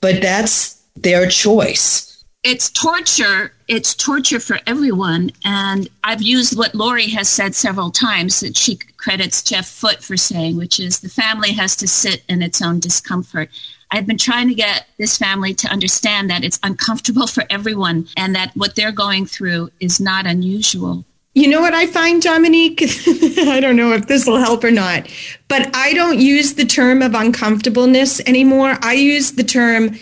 But 0.00 0.20
that's 0.20 0.80
their 0.96 1.26
choice 1.26 2.10
it's 2.42 2.70
torture. 2.70 3.52
It's 3.70 3.94
torture 3.94 4.40
for 4.40 4.58
everyone. 4.66 5.30
And 5.44 5.88
I've 6.02 6.20
used 6.20 6.58
what 6.58 6.74
Laurie 6.74 7.10
has 7.10 7.28
said 7.28 7.54
several 7.54 7.92
times 7.92 8.40
that 8.40 8.56
she 8.56 8.80
credits 8.96 9.44
Jeff 9.44 9.68
Foote 9.68 10.02
for 10.02 10.16
saying, 10.16 10.56
which 10.56 10.80
is 10.80 10.98
the 10.98 11.08
family 11.08 11.52
has 11.52 11.76
to 11.76 11.86
sit 11.86 12.24
in 12.28 12.42
its 12.42 12.60
own 12.60 12.80
discomfort. 12.80 13.48
I've 13.92 14.08
been 14.08 14.18
trying 14.18 14.48
to 14.48 14.54
get 14.54 14.88
this 14.98 15.16
family 15.16 15.54
to 15.54 15.68
understand 15.68 16.30
that 16.30 16.42
it's 16.42 16.58
uncomfortable 16.64 17.28
for 17.28 17.44
everyone 17.48 18.08
and 18.16 18.34
that 18.34 18.50
what 18.56 18.74
they're 18.74 18.90
going 18.90 19.24
through 19.24 19.70
is 19.78 20.00
not 20.00 20.26
unusual. 20.26 21.04
You 21.34 21.46
know 21.46 21.60
what 21.60 21.72
I 21.72 21.86
find, 21.86 22.20
Dominique? 22.20 22.82
I 23.38 23.60
don't 23.60 23.76
know 23.76 23.92
if 23.92 24.08
this 24.08 24.26
will 24.26 24.38
help 24.38 24.64
or 24.64 24.72
not, 24.72 25.08
but 25.46 25.70
I 25.76 25.94
don't 25.94 26.18
use 26.18 26.54
the 26.54 26.64
term 26.64 27.02
of 27.02 27.14
uncomfortableness 27.14 28.18
anymore. 28.26 28.78
I 28.82 28.94
use 28.94 29.30
the 29.30 29.44
term, 29.44 29.96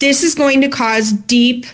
this 0.00 0.24
is 0.24 0.34
going 0.34 0.60
to 0.62 0.68
cause 0.68 1.12
deep 1.12 1.66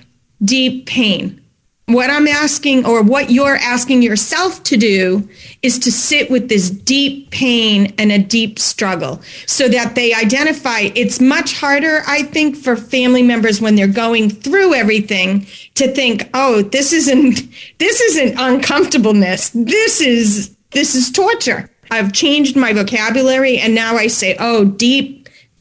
deep 0.43 0.87
pain. 0.87 1.43
What 1.87 2.11
I'm 2.11 2.29
asking, 2.29 2.85
or 2.85 3.03
what 3.03 3.31
you're 3.31 3.57
asking 3.57 4.03
yourself 4.03 4.63
to 4.65 4.77
do, 4.77 5.27
is 5.63 5.79
to 5.79 5.91
sit 5.91 6.31
with 6.31 6.51
this 6.51 6.69
deep 6.69 7.31
pain 7.31 7.95
and 7.97 8.13
a 8.13 8.19
deep 8.19 8.59
struggle 8.59 9.23
so 9.47 9.69
that 9.69 9.95
they 9.95 10.13
identify. 10.13 10.91
It's 10.95 11.19
much 11.19 11.59
harder, 11.59 12.03
I 12.07 12.25
think, 12.25 12.57
for 12.57 12.77
family 12.77 13.23
members 13.23 13.63
when 13.63 13.75
they're 13.75 13.87
going 13.87 14.29
through 14.29 14.75
everything 14.75 15.47
to 15.77 15.91
think, 15.91 16.29
oh, 16.35 16.61
this 16.61 16.93
isn't, 16.93 17.41
this 17.79 18.01
isn't 18.03 18.39
uncomfortableness. 18.39 19.49
This 19.55 20.03
is, 20.03 20.55
this 20.73 20.95
is 20.95 21.11
torture. 21.11 21.71
I've 21.91 22.13
changed 22.13 22.55
my 22.55 22.75
vocabulary 22.75 23.57
and 23.57 23.75
now 23.75 23.97
I 23.97 24.09
say, 24.09 24.37
oh, 24.39 24.67
deep 24.67 25.18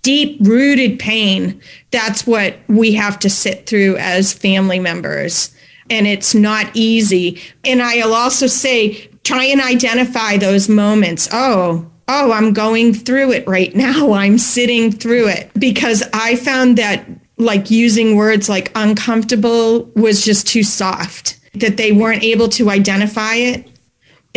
deep 0.08 0.38
rooted 0.40 0.98
pain. 1.00 1.62
That's 1.92 2.26
what 2.26 2.56
we 2.70 2.94
have 2.94 3.20
to 3.20 3.30
sit 3.30 3.66
through 3.66 3.98
as 3.98 4.32
family 4.32 4.80
members. 4.80 5.54
And 5.90 6.08
it's 6.08 6.34
not 6.34 6.74
easy. 6.74 7.42
And 7.66 7.82
I'll 7.82 8.14
also 8.14 8.48
say, 8.48 9.10
try 9.26 9.44
and 9.44 9.60
identify 9.60 10.38
those 10.38 10.70
moments. 10.70 11.28
Oh, 11.34 11.92
oh, 12.08 12.32
I'm 12.32 12.54
going 12.54 12.94
through 12.94 13.34
it 13.34 13.46
right 13.50 13.76
now. 13.76 14.14
I'm 14.14 14.38
sitting 14.38 14.94
through 14.94 15.28
it 15.28 15.52
because 15.60 16.02
I 16.14 16.38
found 16.38 16.78
that 16.78 17.06
like 17.36 17.70
using 17.70 18.16
words 18.16 18.48
like 18.48 18.72
uncomfortable 18.76 19.92
was 19.98 20.24
just 20.24 20.48
too 20.48 20.64
soft, 20.64 21.38
that 21.56 21.76
they 21.76 21.92
weren't 21.92 22.24
able 22.24 22.48
to 22.48 22.70
identify 22.70 23.36
it 23.36 23.77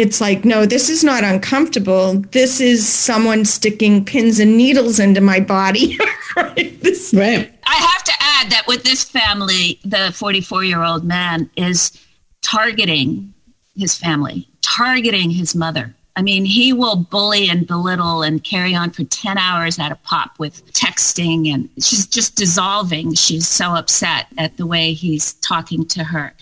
it's 0.00 0.21
like, 0.21 0.45
no, 0.45 0.66
this 0.66 0.88
is 0.88 1.04
not 1.04 1.23
uncomfortable. 1.25 2.14
This 2.33 2.61
is 2.61 2.88
someone 2.88 3.45
sticking 3.45 4.04
pins 4.04 4.38
and 4.38 4.57
needles 4.57 4.99
into 4.99 5.21
my 5.21 5.40
body. 5.40 5.99
right? 6.37 6.80
This- 6.80 7.12
right. 7.14 7.52
I 7.64 7.75
have 7.75 8.04
to 8.04 8.12
add 8.21 8.50
that 8.50 8.64
with 8.66 8.83
this 8.83 9.04
family, 9.04 9.78
the 9.85 10.12
44 10.14 10.64
year 10.64 10.83
old 10.83 11.04
man 11.04 11.50
is 11.57 11.92
targeting 12.42 13.33
his 13.76 13.97
family, 13.97 14.49
targeting 14.62 15.30
his 15.30 15.54
mother. 15.54 15.95
I 16.16 16.23
mean, 16.23 16.45
he 16.45 16.73
will 16.73 16.97
bully 16.97 17.49
and 17.49 17.66
belittle 17.66 18.23
and 18.23 18.42
carry 18.42 18.75
on 18.75 18.90
for 18.90 19.04
10 19.04 19.38
hours 19.38 19.78
at 19.78 19.92
a 19.92 19.97
pop 19.97 20.38
with 20.38 20.66
texting, 20.73 21.52
and 21.52 21.69
she's 21.76 22.07
just 22.07 22.35
dissolving. 22.35 23.14
She's 23.14 23.47
so 23.47 23.75
upset 23.75 24.26
at 24.37 24.57
the 24.57 24.66
way 24.66 24.92
he's 24.92 25.35
talking 25.35 25.87
to 25.87 26.02
her. 26.04 26.35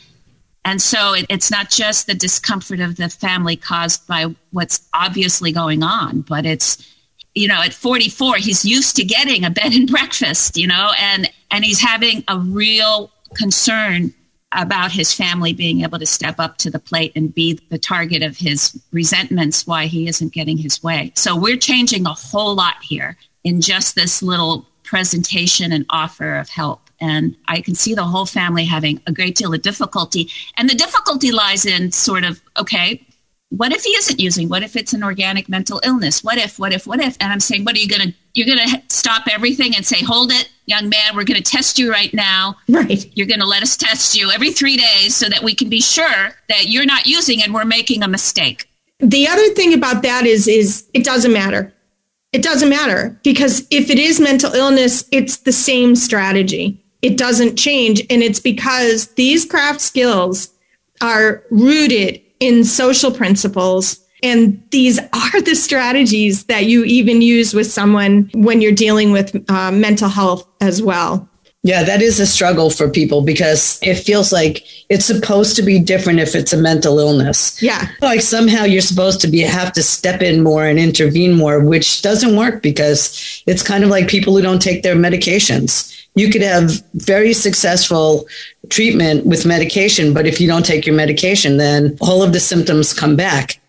And 0.64 0.82
so 0.82 1.14
it, 1.14 1.26
it's 1.28 1.50
not 1.50 1.70
just 1.70 2.06
the 2.06 2.14
discomfort 2.14 2.80
of 2.80 2.96
the 2.96 3.08
family 3.08 3.56
caused 3.56 4.06
by 4.06 4.34
what's 4.50 4.86
obviously 4.94 5.52
going 5.52 5.82
on, 5.82 6.22
but 6.22 6.44
it's, 6.44 6.84
you 7.34 7.48
know, 7.48 7.62
at 7.62 7.72
44, 7.72 8.36
he's 8.36 8.64
used 8.64 8.96
to 8.96 9.04
getting 9.04 9.44
a 9.44 9.50
bed 9.50 9.72
and 9.72 9.90
breakfast, 9.90 10.56
you 10.56 10.66
know, 10.66 10.90
and, 10.98 11.30
and 11.50 11.64
he's 11.64 11.80
having 11.80 12.24
a 12.28 12.38
real 12.38 13.10
concern 13.34 14.12
about 14.52 14.90
his 14.90 15.12
family 15.12 15.52
being 15.52 15.82
able 15.82 15.98
to 15.98 16.06
step 16.06 16.36
up 16.38 16.56
to 16.58 16.70
the 16.70 16.78
plate 16.78 17.12
and 17.14 17.34
be 17.34 17.60
the 17.68 17.78
target 17.78 18.22
of 18.22 18.38
his 18.38 18.80
resentments 18.92 19.66
why 19.66 19.86
he 19.86 20.08
isn't 20.08 20.32
getting 20.32 20.56
his 20.56 20.82
way. 20.82 21.12
So 21.14 21.36
we're 21.36 21.58
changing 21.58 22.06
a 22.06 22.14
whole 22.14 22.54
lot 22.54 22.76
here 22.82 23.16
in 23.44 23.60
just 23.60 23.94
this 23.94 24.22
little 24.22 24.66
presentation 24.84 25.70
and 25.70 25.84
offer 25.90 26.36
of 26.36 26.48
help. 26.48 26.88
And 27.00 27.37
I 27.47 27.61
can 27.61 27.75
see 27.75 27.95
the 27.95 28.05
whole 28.05 28.26
family 28.26 28.64
having 28.64 29.00
a 29.07 29.12
great 29.12 29.37
deal 29.37 29.55
of 29.55 29.62
difficulty. 29.62 30.31
And 30.57 30.69
the 30.69 30.75
difficulty 30.75 31.31
lies 31.31 31.64
in 31.64 31.93
sort 31.93 32.25
of, 32.25 32.40
okay, 32.59 33.05
what 33.50 33.73
if 33.73 33.83
he 33.83 33.90
isn't 33.90 34.21
using? 34.21 34.49
What 34.49 34.62
if 34.62 34.76
it's 34.76 34.93
an 34.93 35.02
organic 35.02 35.49
mental 35.49 35.81
illness? 35.85 36.23
What 36.23 36.37
if, 36.37 36.59
what 36.59 36.73
if, 36.73 36.87
what 36.87 37.00
if? 37.00 37.17
And 37.21 37.33
I'm 37.33 37.40
saying, 37.40 37.64
what 37.64 37.76
are 37.76 37.78
you 37.78 37.88
going 37.88 38.09
to, 38.09 38.14
you're 38.35 38.47
going 38.47 38.69
to 38.69 38.83
stop 38.88 39.23
everything 39.31 39.75
and 39.75 39.87
say, 39.87 40.02
hold 40.05 40.33
it, 40.33 40.50
young 40.67 40.88
man, 40.88 41.17
we're 41.17 41.25
going 41.25 41.43
to 41.43 41.50
test 41.50 41.78
you 41.78 41.90
right 41.90 42.12
now. 42.12 42.57
Right. 42.69 43.11
You're 43.17 43.26
going 43.26 43.40
to 43.40 43.47
let 43.47 43.62
us 43.62 43.76
test 43.76 44.17
you 44.17 44.31
every 44.31 44.52
three 44.52 44.76
days 44.76 45.17
so 45.17 45.28
that 45.28 45.43
we 45.43 45.55
can 45.55 45.71
be 45.71 45.81
sure 45.81 46.35
that 46.49 46.69
you're 46.69 46.85
not 46.85 47.07
using 47.07 47.43
and 47.43 47.55
we're 47.55 47.64
making 47.64 48.02
a 48.02 48.09
mistake. 48.09 48.69
The 49.00 49.26
other 49.26 49.49
thing 49.55 49.73
about 49.73 50.02
that 50.02 50.26
is, 50.26 50.47
is 50.47 50.87
it 50.93 51.05
doesn't 51.05 51.33
matter. 51.33 51.73
It 52.33 52.43
doesn't 52.43 52.69
matter 52.69 53.19
because 53.23 53.67
if 53.71 53.88
it 53.88 53.99
is 53.99 54.21
mental 54.21 54.52
illness, 54.52 55.09
it's 55.11 55.38
the 55.38 55.52
same 55.52 55.97
strategy. 55.97 56.85
It 57.02 57.17
doesn't 57.17 57.57
change. 57.57 58.00
And 58.11 58.23
it's 58.23 58.40
because 58.40 59.09
these 59.14 59.45
craft 59.45 59.81
skills 59.81 60.50
are 61.00 61.45
rooted 61.50 62.21
in 62.40 62.64
social 62.64 63.11
principles. 63.11 64.00
And 64.23 64.62
these 64.71 64.99
are 65.12 65.40
the 65.40 65.55
strategies 65.55 66.45
that 66.45 66.67
you 66.67 66.85
even 66.85 67.23
use 67.23 67.55
with 67.55 67.71
someone 67.71 68.31
when 68.35 68.61
you're 68.61 68.73
dealing 68.73 69.12
with 69.12 69.49
uh, 69.50 69.71
mental 69.71 70.09
health 70.09 70.47
as 70.61 70.83
well. 70.83 71.28
Yeah, 71.64 71.83
that 71.83 72.00
is 72.00 72.21
a 72.21 72.26
struggle 72.26 72.71
for 72.71 72.88
people 72.88 73.21
because 73.23 73.81
it 73.83 73.97
feels 73.97 74.33
like 74.33 74.64
it's 74.88 75.05
supposed 75.05 75.57
to 75.57 75.62
be 75.62 75.81
different 75.81 76.21
if 76.21 76.37
it's 76.37 76.52
a 76.52 76.57
mental 76.57 77.00
illness. 77.00 77.61
Yeah. 77.61 77.88
Like 78.00 78.21
somehow 78.21 78.62
you're 78.62 78.81
supposed 78.81 79.21
to 79.23 79.28
be 79.28 79.40
have 79.40 79.73
to 79.73 79.83
step 79.83 80.23
in 80.23 80.43
more 80.43 80.64
and 80.64 80.78
intervene 80.78 81.35
more, 81.35 81.59
which 81.61 82.00
doesn't 82.00 82.37
work 82.37 82.62
because 82.62 83.43
it's 83.47 83.62
kind 83.62 83.83
of 83.83 83.90
like 83.90 84.07
people 84.07 84.37
who 84.37 84.43
don't 84.43 84.62
take 84.62 84.85
their 84.85 84.95
medications. 84.95 85.98
You 86.14 86.30
could 86.30 86.42
have 86.42 86.82
very 86.94 87.32
successful 87.32 88.26
treatment 88.70 89.24
with 89.24 89.46
medication, 89.46 90.12
but 90.12 90.26
if 90.26 90.40
you 90.40 90.48
don't 90.48 90.66
take 90.66 90.86
your 90.86 90.96
medication, 90.96 91.56
then 91.58 91.96
all 92.00 92.22
of 92.22 92.32
the 92.32 92.40
symptoms 92.40 92.92
come 92.92 93.14
back 93.14 93.60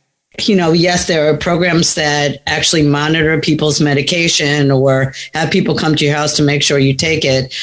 you 0.47 0.55
know, 0.55 0.71
yes, 0.71 1.07
there 1.07 1.31
are 1.31 1.37
programs 1.37 1.95
that 1.95 2.41
actually 2.45 2.83
monitor 2.83 3.39
people's 3.41 3.81
medication 3.81 4.71
or 4.71 5.13
have 5.33 5.51
people 5.51 5.75
come 5.75 5.95
to 5.95 6.05
your 6.05 6.15
house 6.15 6.35
to 6.37 6.43
make 6.43 6.63
sure 6.63 6.79
you 6.79 6.93
take 6.93 7.25
it. 7.25 7.53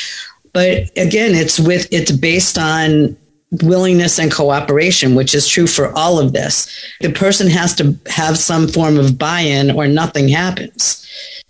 But 0.52 0.90
again, 0.96 1.34
it's 1.34 1.58
with 1.58 1.86
it's 1.92 2.10
based 2.10 2.58
on 2.58 3.16
willingness 3.62 4.18
and 4.18 4.32
cooperation, 4.32 5.14
which 5.14 5.34
is 5.34 5.46
true 5.46 5.66
for 5.66 5.96
all 5.96 6.18
of 6.18 6.32
this. 6.32 6.68
The 7.00 7.12
person 7.12 7.48
has 7.48 7.74
to 7.76 7.96
have 8.06 8.36
some 8.36 8.66
form 8.66 8.98
of 8.98 9.18
buy-in 9.18 9.70
or 9.70 9.86
nothing 9.86 10.28
happens. 10.28 11.02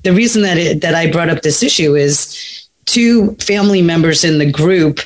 The 0.02 0.12
reason 0.12 0.42
that 0.42 0.58
it, 0.58 0.80
that 0.82 0.94
I 0.94 1.10
brought 1.10 1.30
up 1.30 1.42
this 1.42 1.62
issue 1.62 1.94
is 1.94 2.65
two 2.86 3.34
family 3.36 3.82
members 3.82 4.24
in 4.24 4.38
the 4.38 4.50
group 4.50 5.00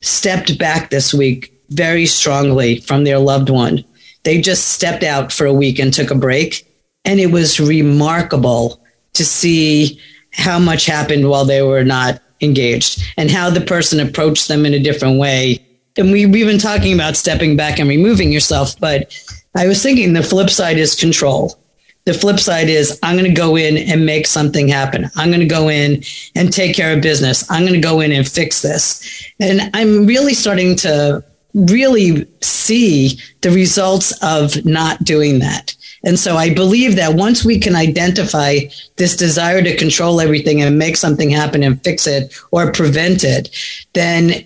stepped 0.00 0.58
back 0.58 0.90
this 0.90 1.14
week 1.14 1.52
very 1.70 2.06
strongly 2.06 2.80
from 2.80 3.04
their 3.04 3.18
loved 3.18 3.50
one 3.50 3.84
they 4.28 4.40
just 4.40 4.68
stepped 4.68 5.02
out 5.02 5.32
for 5.32 5.46
a 5.46 5.54
week 5.54 5.78
and 5.78 5.90
took 5.90 6.10
a 6.10 6.14
break. 6.14 6.66
And 7.06 7.20
it 7.20 7.30
was 7.30 7.58
remarkable 7.58 8.78
to 9.14 9.24
see 9.24 9.98
how 10.32 10.58
much 10.58 10.84
happened 10.84 11.30
while 11.30 11.46
they 11.46 11.62
were 11.62 11.82
not 11.84 12.20
engaged 12.42 13.02
and 13.16 13.30
how 13.30 13.48
the 13.48 13.62
person 13.62 13.98
approached 13.98 14.48
them 14.48 14.66
in 14.66 14.74
a 14.74 14.78
different 14.78 15.18
way. 15.18 15.64
And 15.96 16.12
we, 16.12 16.26
we've 16.26 16.46
been 16.46 16.58
talking 16.58 16.92
about 16.92 17.16
stepping 17.16 17.56
back 17.56 17.78
and 17.78 17.88
removing 17.88 18.30
yourself, 18.30 18.78
but 18.78 19.18
I 19.56 19.66
was 19.66 19.82
thinking 19.82 20.12
the 20.12 20.22
flip 20.22 20.50
side 20.50 20.76
is 20.76 20.94
control. 20.94 21.58
The 22.04 22.14
flip 22.14 22.38
side 22.38 22.68
is 22.68 22.98
I'm 23.02 23.16
going 23.16 23.28
to 23.28 23.36
go 23.36 23.56
in 23.56 23.76
and 23.76 24.06
make 24.06 24.26
something 24.26 24.66
happen. 24.66 25.10
I'm 25.16 25.28
going 25.28 25.40
to 25.40 25.46
go 25.46 25.68
in 25.68 26.02
and 26.34 26.52
take 26.52 26.74
care 26.74 26.94
of 26.94 27.02
business. 27.02 27.48
I'm 27.50 27.62
going 27.62 27.74
to 27.74 27.80
go 27.80 28.00
in 28.00 28.12
and 28.12 28.26
fix 28.26 28.62
this. 28.62 29.30
And 29.40 29.70
I'm 29.74 30.06
really 30.06 30.32
starting 30.34 30.74
to 30.76 31.22
really 31.54 32.26
see 32.40 33.18
the 33.42 33.50
results 33.50 34.12
of 34.22 34.64
not 34.64 35.04
doing 35.04 35.38
that. 35.40 35.74
And 36.04 36.18
so 36.18 36.36
I 36.36 36.54
believe 36.54 36.96
that 36.96 37.14
once 37.14 37.44
we 37.44 37.58
can 37.58 37.74
identify 37.74 38.60
this 38.96 39.16
desire 39.16 39.62
to 39.62 39.76
control 39.76 40.20
everything 40.20 40.62
and 40.62 40.78
make 40.78 40.96
something 40.96 41.28
happen 41.28 41.62
and 41.62 41.82
fix 41.82 42.06
it 42.06 42.38
or 42.52 42.72
prevent 42.72 43.24
it, 43.24 43.50
then 43.94 44.44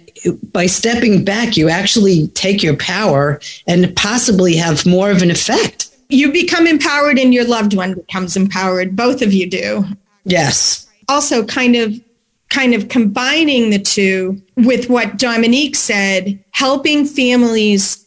by 0.53 0.67
stepping 0.67 1.25
back, 1.25 1.57
you 1.57 1.69
actually 1.69 2.29
take 2.29 2.63
your 2.63 2.77
power 2.77 3.41
and 3.67 3.95
possibly 3.97 4.57
have 4.57 4.87
more 4.87 5.11
of 5.11 5.23
an 5.23 5.31
effect. 5.31 5.89
You 6.13 6.31
become 6.31 6.67
empowered 6.67 7.19
and 7.19 7.33
your 7.33 7.45
loved 7.45 7.75
one 7.75 7.95
becomes 7.95 8.37
empowered. 8.37 8.95
Both 8.95 9.23
of 9.23 9.33
you 9.33 9.49
do. 9.49 9.85
Yes. 10.25 10.87
Also, 11.09 11.45
kind 11.45 11.75
of 11.75 11.95
kind 12.51 12.75
of 12.75 12.89
combining 12.89 13.71
the 13.71 13.79
two 13.79 14.41
with 14.57 14.91
what 14.91 15.17
Dominique 15.17 15.75
said, 15.75 16.39
helping 16.51 17.07
families 17.07 18.07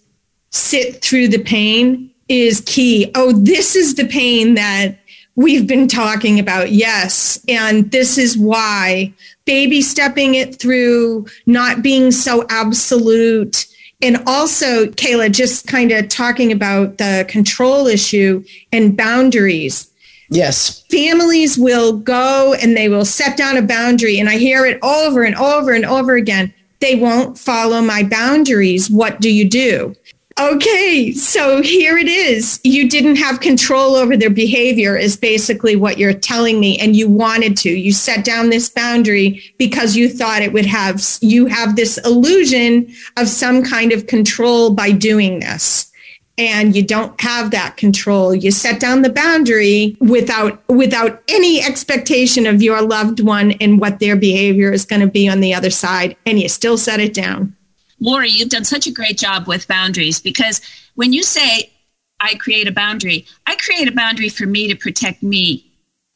sit 0.51 1.01
through 1.01 1.27
the 1.29 1.39
pain 1.39 2.11
is 2.29 2.61
key. 2.61 3.09
Oh, 3.15 3.31
this 3.31 3.75
is 3.75 3.95
the 3.95 4.05
pain 4.05 4.53
that 4.53 4.99
we've 5.35 5.67
been 5.67 5.87
talking 5.87 6.39
about. 6.39 6.71
Yes. 6.71 7.43
And 7.49 7.91
this 7.91 8.17
is 8.17 8.37
why 8.37 9.13
baby 9.45 9.81
stepping 9.81 10.35
it 10.35 10.59
through, 10.59 11.25
not 11.45 11.81
being 11.81 12.11
so 12.11 12.45
absolute. 12.49 13.65
And 14.01 14.17
also, 14.27 14.87
Kayla, 14.87 15.31
just 15.31 15.67
kind 15.67 15.91
of 15.91 16.09
talking 16.09 16.51
about 16.51 16.97
the 16.97 17.25
control 17.27 17.87
issue 17.87 18.43
and 18.71 18.95
boundaries 18.95 19.89
Yes. 20.29 20.83
Families 20.89 21.57
will 21.57 21.97
go 21.97 22.53
and 22.55 22.75
they 22.75 22.89
will 22.89 23.05
set 23.05 23.37
down 23.37 23.57
a 23.57 23.61
boundary. 23.61 24.19
And 24.19 24.29
I 24.29 24.37
hear 24.37 24.65
it 24.65 24.79
over 24.81 25.23
and 25.23 25.35
over 25.35 25.71
and 25.71 25.85
over 25.85 26.15
again. 26.15 26.53
They 26.79 26.95
won't 26.95 27.37
follow 27.37 27.81
my 27.81 28.03
boundaries. 28.03 28.89
What 28.89 29.21
do 29.21 29.29
you 29.31 29.47
do? 29.47 29.95
Okay, 30.37 31.13
so 31.13 31.61
here 31.61 31.97
it 31.97 32.09
is. 32.09 32.59
You 32.65 32.89
didn't 32.89 33.15
have 33.15 33.39
control 33.39 33.95
over 33.95 34.17
their 34.17 34.29
behavior, 34.29 34.97
is 34.97 35.15
basically 35.15 35.77
what 35.77 35.97
you're 35.97 36.11
telling 36.11 36.59
me. 36.59 36.77
And 36.77 36.93
you 36.93 37.07
wanted 37.07 37.55
to. 37.57 37.69
You 37.69 37.93
set 37.93 38.25
down 38.25 38.49
this 38.49 38.67
boundary 38.67 39.41
because 39.57 39.95
you 39.95 40.09
thought 40.09 40.41
it 40.41 40.51
would 40.51 40.65
have, 40.65 41.01
you 41.21 41.45
have 41.45 41.77
this 41.77 41.97
illusion 41.99 42.93
of 43.15 43.29
some 43.29 43.63
kind 43.63 43.93
of 43.93 44.07
control 44.07 44.71
by 44.71 44.91
doing 44.91 45.39
this 45.39 45.89
and 46.37 46.75
you 46.75 46.85
don't 46.85 47.19
have 47.21 47.51
that 47.51 47.77
control 47.77 48.35
you 48.35 48.51
set 48.51 48.77
down 48.77 49.03
the 49.03 49.09
boundary 49.09 49.95
without 50.01 50.61
without 50.67 51.23
any 51.29 51.63
expectation 51.63 52.45
of 52.45 52.61
your 52.61 52.81
loved 52.81 53.21
one 53.21 53.53
and 53.61 53.79
what 53.79 53.99
their 53.99 54.17
behavior 54.17 54.69
is 54.69 54.83
going 54.83 54.99
to 54.99 55.07
be 55.07 55.29
on 55.29 55.39
the 55.39 55.53
other 55.53 55.69
side 55.69 56.17
and 56.25 56.37
you 56.37 56.49
still 56.49 56.77
set 56.77 56.99
it 56.99 57.13
down 57.13 57.55
Laurie 57.99 58.29
you've 58.29 58.49
done 58.49 58.65
such 58.65 58.87
a 58.87 58.91
great 58.91 59.17
job 59.17 59.47
with 59.47 59.67
boundaries 59.67 60.19
because 60.19 60.61
when 60.95 61.13
you 61.13 61.23
say 61.23 61.71
i 62.19 62.35
create 62.35 62.67
a 62.67 62.71
boundary 62.71 63.25
i 63.47 63.55
create 63.55 63.87
a 63.87 63.91
boundary 63.91 64.29
for 64.29 64.45
me 64.45 64.67
to 64.67 64.75
protect 64.75 65.23
me 65.23 65.65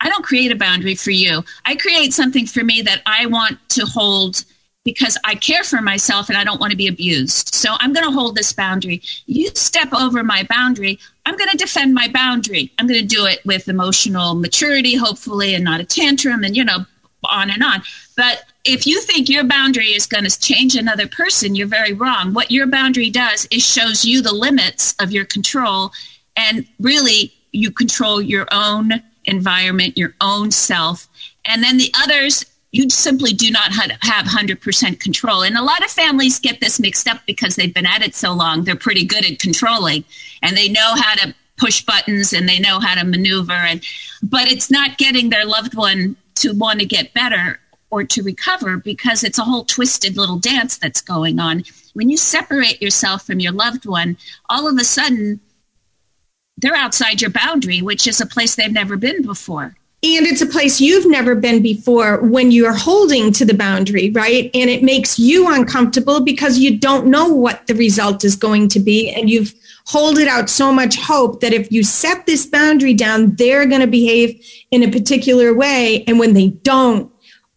i 0.02 0.10
don't 0.10 0.26
create 0.26 0.52
a 0.52 0.56
boundary 0.56 0.96
for 0.96 1.12
you 1.12 1.44
i 1.66 1.76
create 1.76 2.14
something 2.14 2.46
for 2.46 2.64
me 2.64 2.82
that 2.82 3.02
i 3.06 3.26
want 3.26 3.58
to 3.70 3.86
hold 3.86 4.44
because 4.86 5.18
I 5.24 5.36
care 5.36 5.64
for 5.64 5.82
myself 5.82 6.30
and 6.30 6.38
I 6.38 6.44
don't 6.44 6.60
want 6.60 6.72
to 6.72 6.78
be 6.78 6.88
abused. 6.88 7.54
So 7.54 7.76
I'm 7.80 7.94
going 7.94 8.06
to 8.08 8.12
hold 8.12 8.36
this 8.36 8.54
boundary. 8.54 9.02
You 9.26 9.50
step 9.54 9.94
over 9.94 10.24
my 10.24 10.48
boundary, 10.50 11.00
I'm 11.26 11.38
going 11.38 11.50
to 11.50 11.58
defend 11.58 11.94
my 11.94 12.08
boundary. 12.08 12.72
I'm 12.80 12.88
going 12.88 13.00
to 13.00 13.06
do 13.06 13.26
it 13.26 13.40
with 13.46 13.68
emotional 13.68 14.36
maturity, 14.36 14.96
hopefully, 14.96 15.54
and 15.54 15.64
not 15.64 15.80
a 15.80 15.86
tantrum 15.86 16.44
and, 16.44 16.56
you 16.56 16.64
know, 16.64 16.86
on 17.26 17.50
and 17.50 17.64
on. 17.64 17.84
But 18.16 18.46
if 18.66 18.86
you 18.86 19.02
think 19.02 19.30
your 19.30 19.44
boundary 19.44 19.88
is 19.88 20.06
going 20.06 20.26
to 20.26 20.40
change 20.40 20.76
another 20.76 21.08
person, 21.08 21.56
you're 21.56 21.68
very 21.68 21.94
wrong. 21.94 22.34
What 22.34 22.52
your 22.52 22.68
boundary 22.68 23.10
does 23.10 23.48
is 23.52 23.66
shows 23.66 24.04
you 24.04 24.22
the 24.22 24.34
limits 24.34 24.96
of 25.00 25.12
your 25.12 25.26
control 25.26 25.92
and 26.36 26.68
really 26.80 27.34
you 27.52 27.72
control 27.72 28.22
your 28.22 28.48
own 28.52 28.92
environment, 29.26 29.98
your 29.98 30.14
own 30.22 30.52
self. 30.52 31.08
And 31.46 31.64
then 31.64 31.78
the 31.78 31.92
others 32.04 32.46
you 32.72 32.90
simply 32.90 33.34
do 33.34 33.50
not 33.50 33.72
have 33.72 34.26
100% 34.26 35.00
control. 35.00 35.42
And 35.42 35.58
a 35.58 35.64
lot 35.64 35.84
of 35.84 35.90
families 35.90 36.38
get 36.38 36.60
this 36.60 36.80
mixed 36.80 37.08
up 37.08 37.22
because 37.26 37.56
they've 37.56 37.74
been 37.74 37.86
at 37.86 38.04
it 38.04 38.14
so 38.14 38.34
long. 38.34 38.64
They're 38.64 38.76
pretty 38.76 39.06
good 39.06 39.26
at 39.26 39.40
controlling 39.40 40.04
and 40.44 40.56
they 40.56 40.70
know 40.70 40.94
how 40.96 41.16
to 41.16 41.34
push 41.58 41.84
buttons 41.84 42.32
and 42.32 42.48
they 42.48 42.60
know 42.60 42.80
how 42.80 42.96
to 42.96 43.06
maneuver. 43.06 43.54
And, 43.54 43.84
but 44.22 44.48
it's 44.48 44.70
not 44.70 44.98
getting 44.98 45.30
their 45.30 45.46
loved 45.46 45.76
one 45.76 46.16
to 46.36 46.54
want 46.54 46.80
to 46.80 46.86
get 46.86 47.14
better 47.14 47.60
or 47.92 48.04
to 48.04 48.24
recover 48.24 48.78
because 48.78 49.24
it's 49.24 49.40
a 49.40 49.44
whole 49.44 49.66
twisted 49.66 50.18
little 50.18 50.38
dance 50.38 50.78
that's 50.78 51.02
going 51.02 51.40
on. 51.40 51.64
When 51.94 52.10
you 52.10 52.18
separate 52.18 52.82
yourself 52.82 53.26
from 53.26 53.40
your 53.40 53.52
loved 53.52 53.86
one, 53.86 54.18
all 54.50 54.68
of 54.68 54.78
a 54.78 54.84
sudden 54.84 55.40
they're 56.58 56.76
outside 56.76 57.22
your 57.22 57.32
boundary, 57.32 57.82
which 57.82 58.08
is 58.08 58.22
a 58.22 58.26
place 58.26 58.56
they've 58.56 58.72
never 58.72 58.96
been 58.96 59.22
before 59.22 59.76
and 60.02 60.26
it's 60.26 60.42
a 60.42 60.46
place 60.46 60.80
you've 60.80 61.10
never 61.10 61.36
been 61.36 61.62
before 61.62 62.22
when 62.22 62.52
you're 62.52 62.74
holding 62.74 63.34
to 63.34 63.44
the 63.44 63.54
boundary, 63.54 64.12
right? 64.12 64.50
And 64.54 64.70
it 64.70 64.82
makes 64.82 65.20
you 65.20 65.54
uncomfortable 65.54 66.22
because 66.22 66.58
you 66.58 66.78
don't 66.80 67.08
know 67.08 67.28
what 67.28 67.68
the 67.68 67.76
result 67.76 68.24
is 68.24 68.38
going 68.38 68.70
to 68.70 68.80
be. 68.80 69.12
And 69.12 69.30
you've 69.30 69.54
holded 69.88 70.30
out 70.30 70.50
so 70.50 70.72
much 70.72 70.96
hope 70.96 71.42
that 71.42 71.52
if 71.52 71.70
you 71.70 71.84
set 71.84 72.26
this 72.26 72.46
boundary 72.46 72.94
down, 72.94 73.36
they're 73.36 73.66
going 73.66 73.82
to 73.82 73.88
behave 73.88 74.42
in 74.72 74.84
a 74.84 74.92
particular 74.92 75.54
way. 75.54 76.06
And 76.08 76.18
when 76.18 76.34
they 76.34 76.48
don't, 76.48 77.12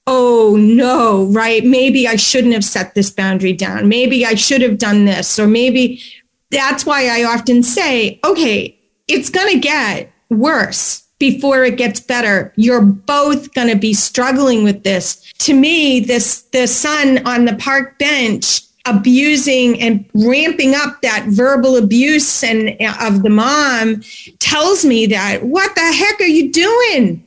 oh 0.07 0.57
no, 0.59 1.25
right? 1.27 1.65
Maybe 1.65 2.09
I 2.09 2.17
shouldn't 2.17 2.55
have 2.55 2.65
set 2.65 2.95
this 2.95 3.11
boundary 3.11 3.53
down. 3.53 3.89
Maybe 3.89 4.27
I 4.27 4.35
should 4.35 4.63
have 4.63 4.79
done 4.79 5.05
this. 5.05 5.39
Or 5.39 5.47
maybe 5.47 6.03
that's 6.51 6.85
why 6.85 7.09
I 7.09 7.25
often 7.25 7.63
say, 7.63 8.21
okay, 8.25 8.79
it's 9.09 9.31
going 9.31 9.53
to 9.55 9.59
get 9.59 10.13
worse 10.31 11.03
before 11.19 11.65
it 11.65 11.77
gets 11.77 12.01
better. 12.01 12.53
You're 12.57 12.83
both 12.83 13.55
going 13.55 13.69
to 13.69 13.77
be 13.77 13.95
struggling 13.95 14.65
with 14.65 14.83
this. 14.83 15.33
To 15.39 15.55
me, 15.55 16.01
this 16.01 16.43
the 16.53 16.67
son 16.67 17.25
on 17.27 17.45
the 17.45 17.55
park 17.57 17.99
bench 17.99 18.63
abusing 18.85 19.81
and 19.81 20.05
ramping 20.15 20.75
up 20.75 21.01
that 21.03 21.25
verbal 21.29 21.77
abuse 21.77 22.43
and 22.43 22.77
uh, 22.81 22.95
of 23.01 23.23
the 23.23 23.31
mom 23.31 24.03
tells 24.41 24.85
me 24.85 25.07
that 25.07 25.45
what 25.45 25.73
the 25.77 25.81
heck 25.81 26.21
are 26.21 26.25
you 26.25 26.51
doing? 26.51 27.25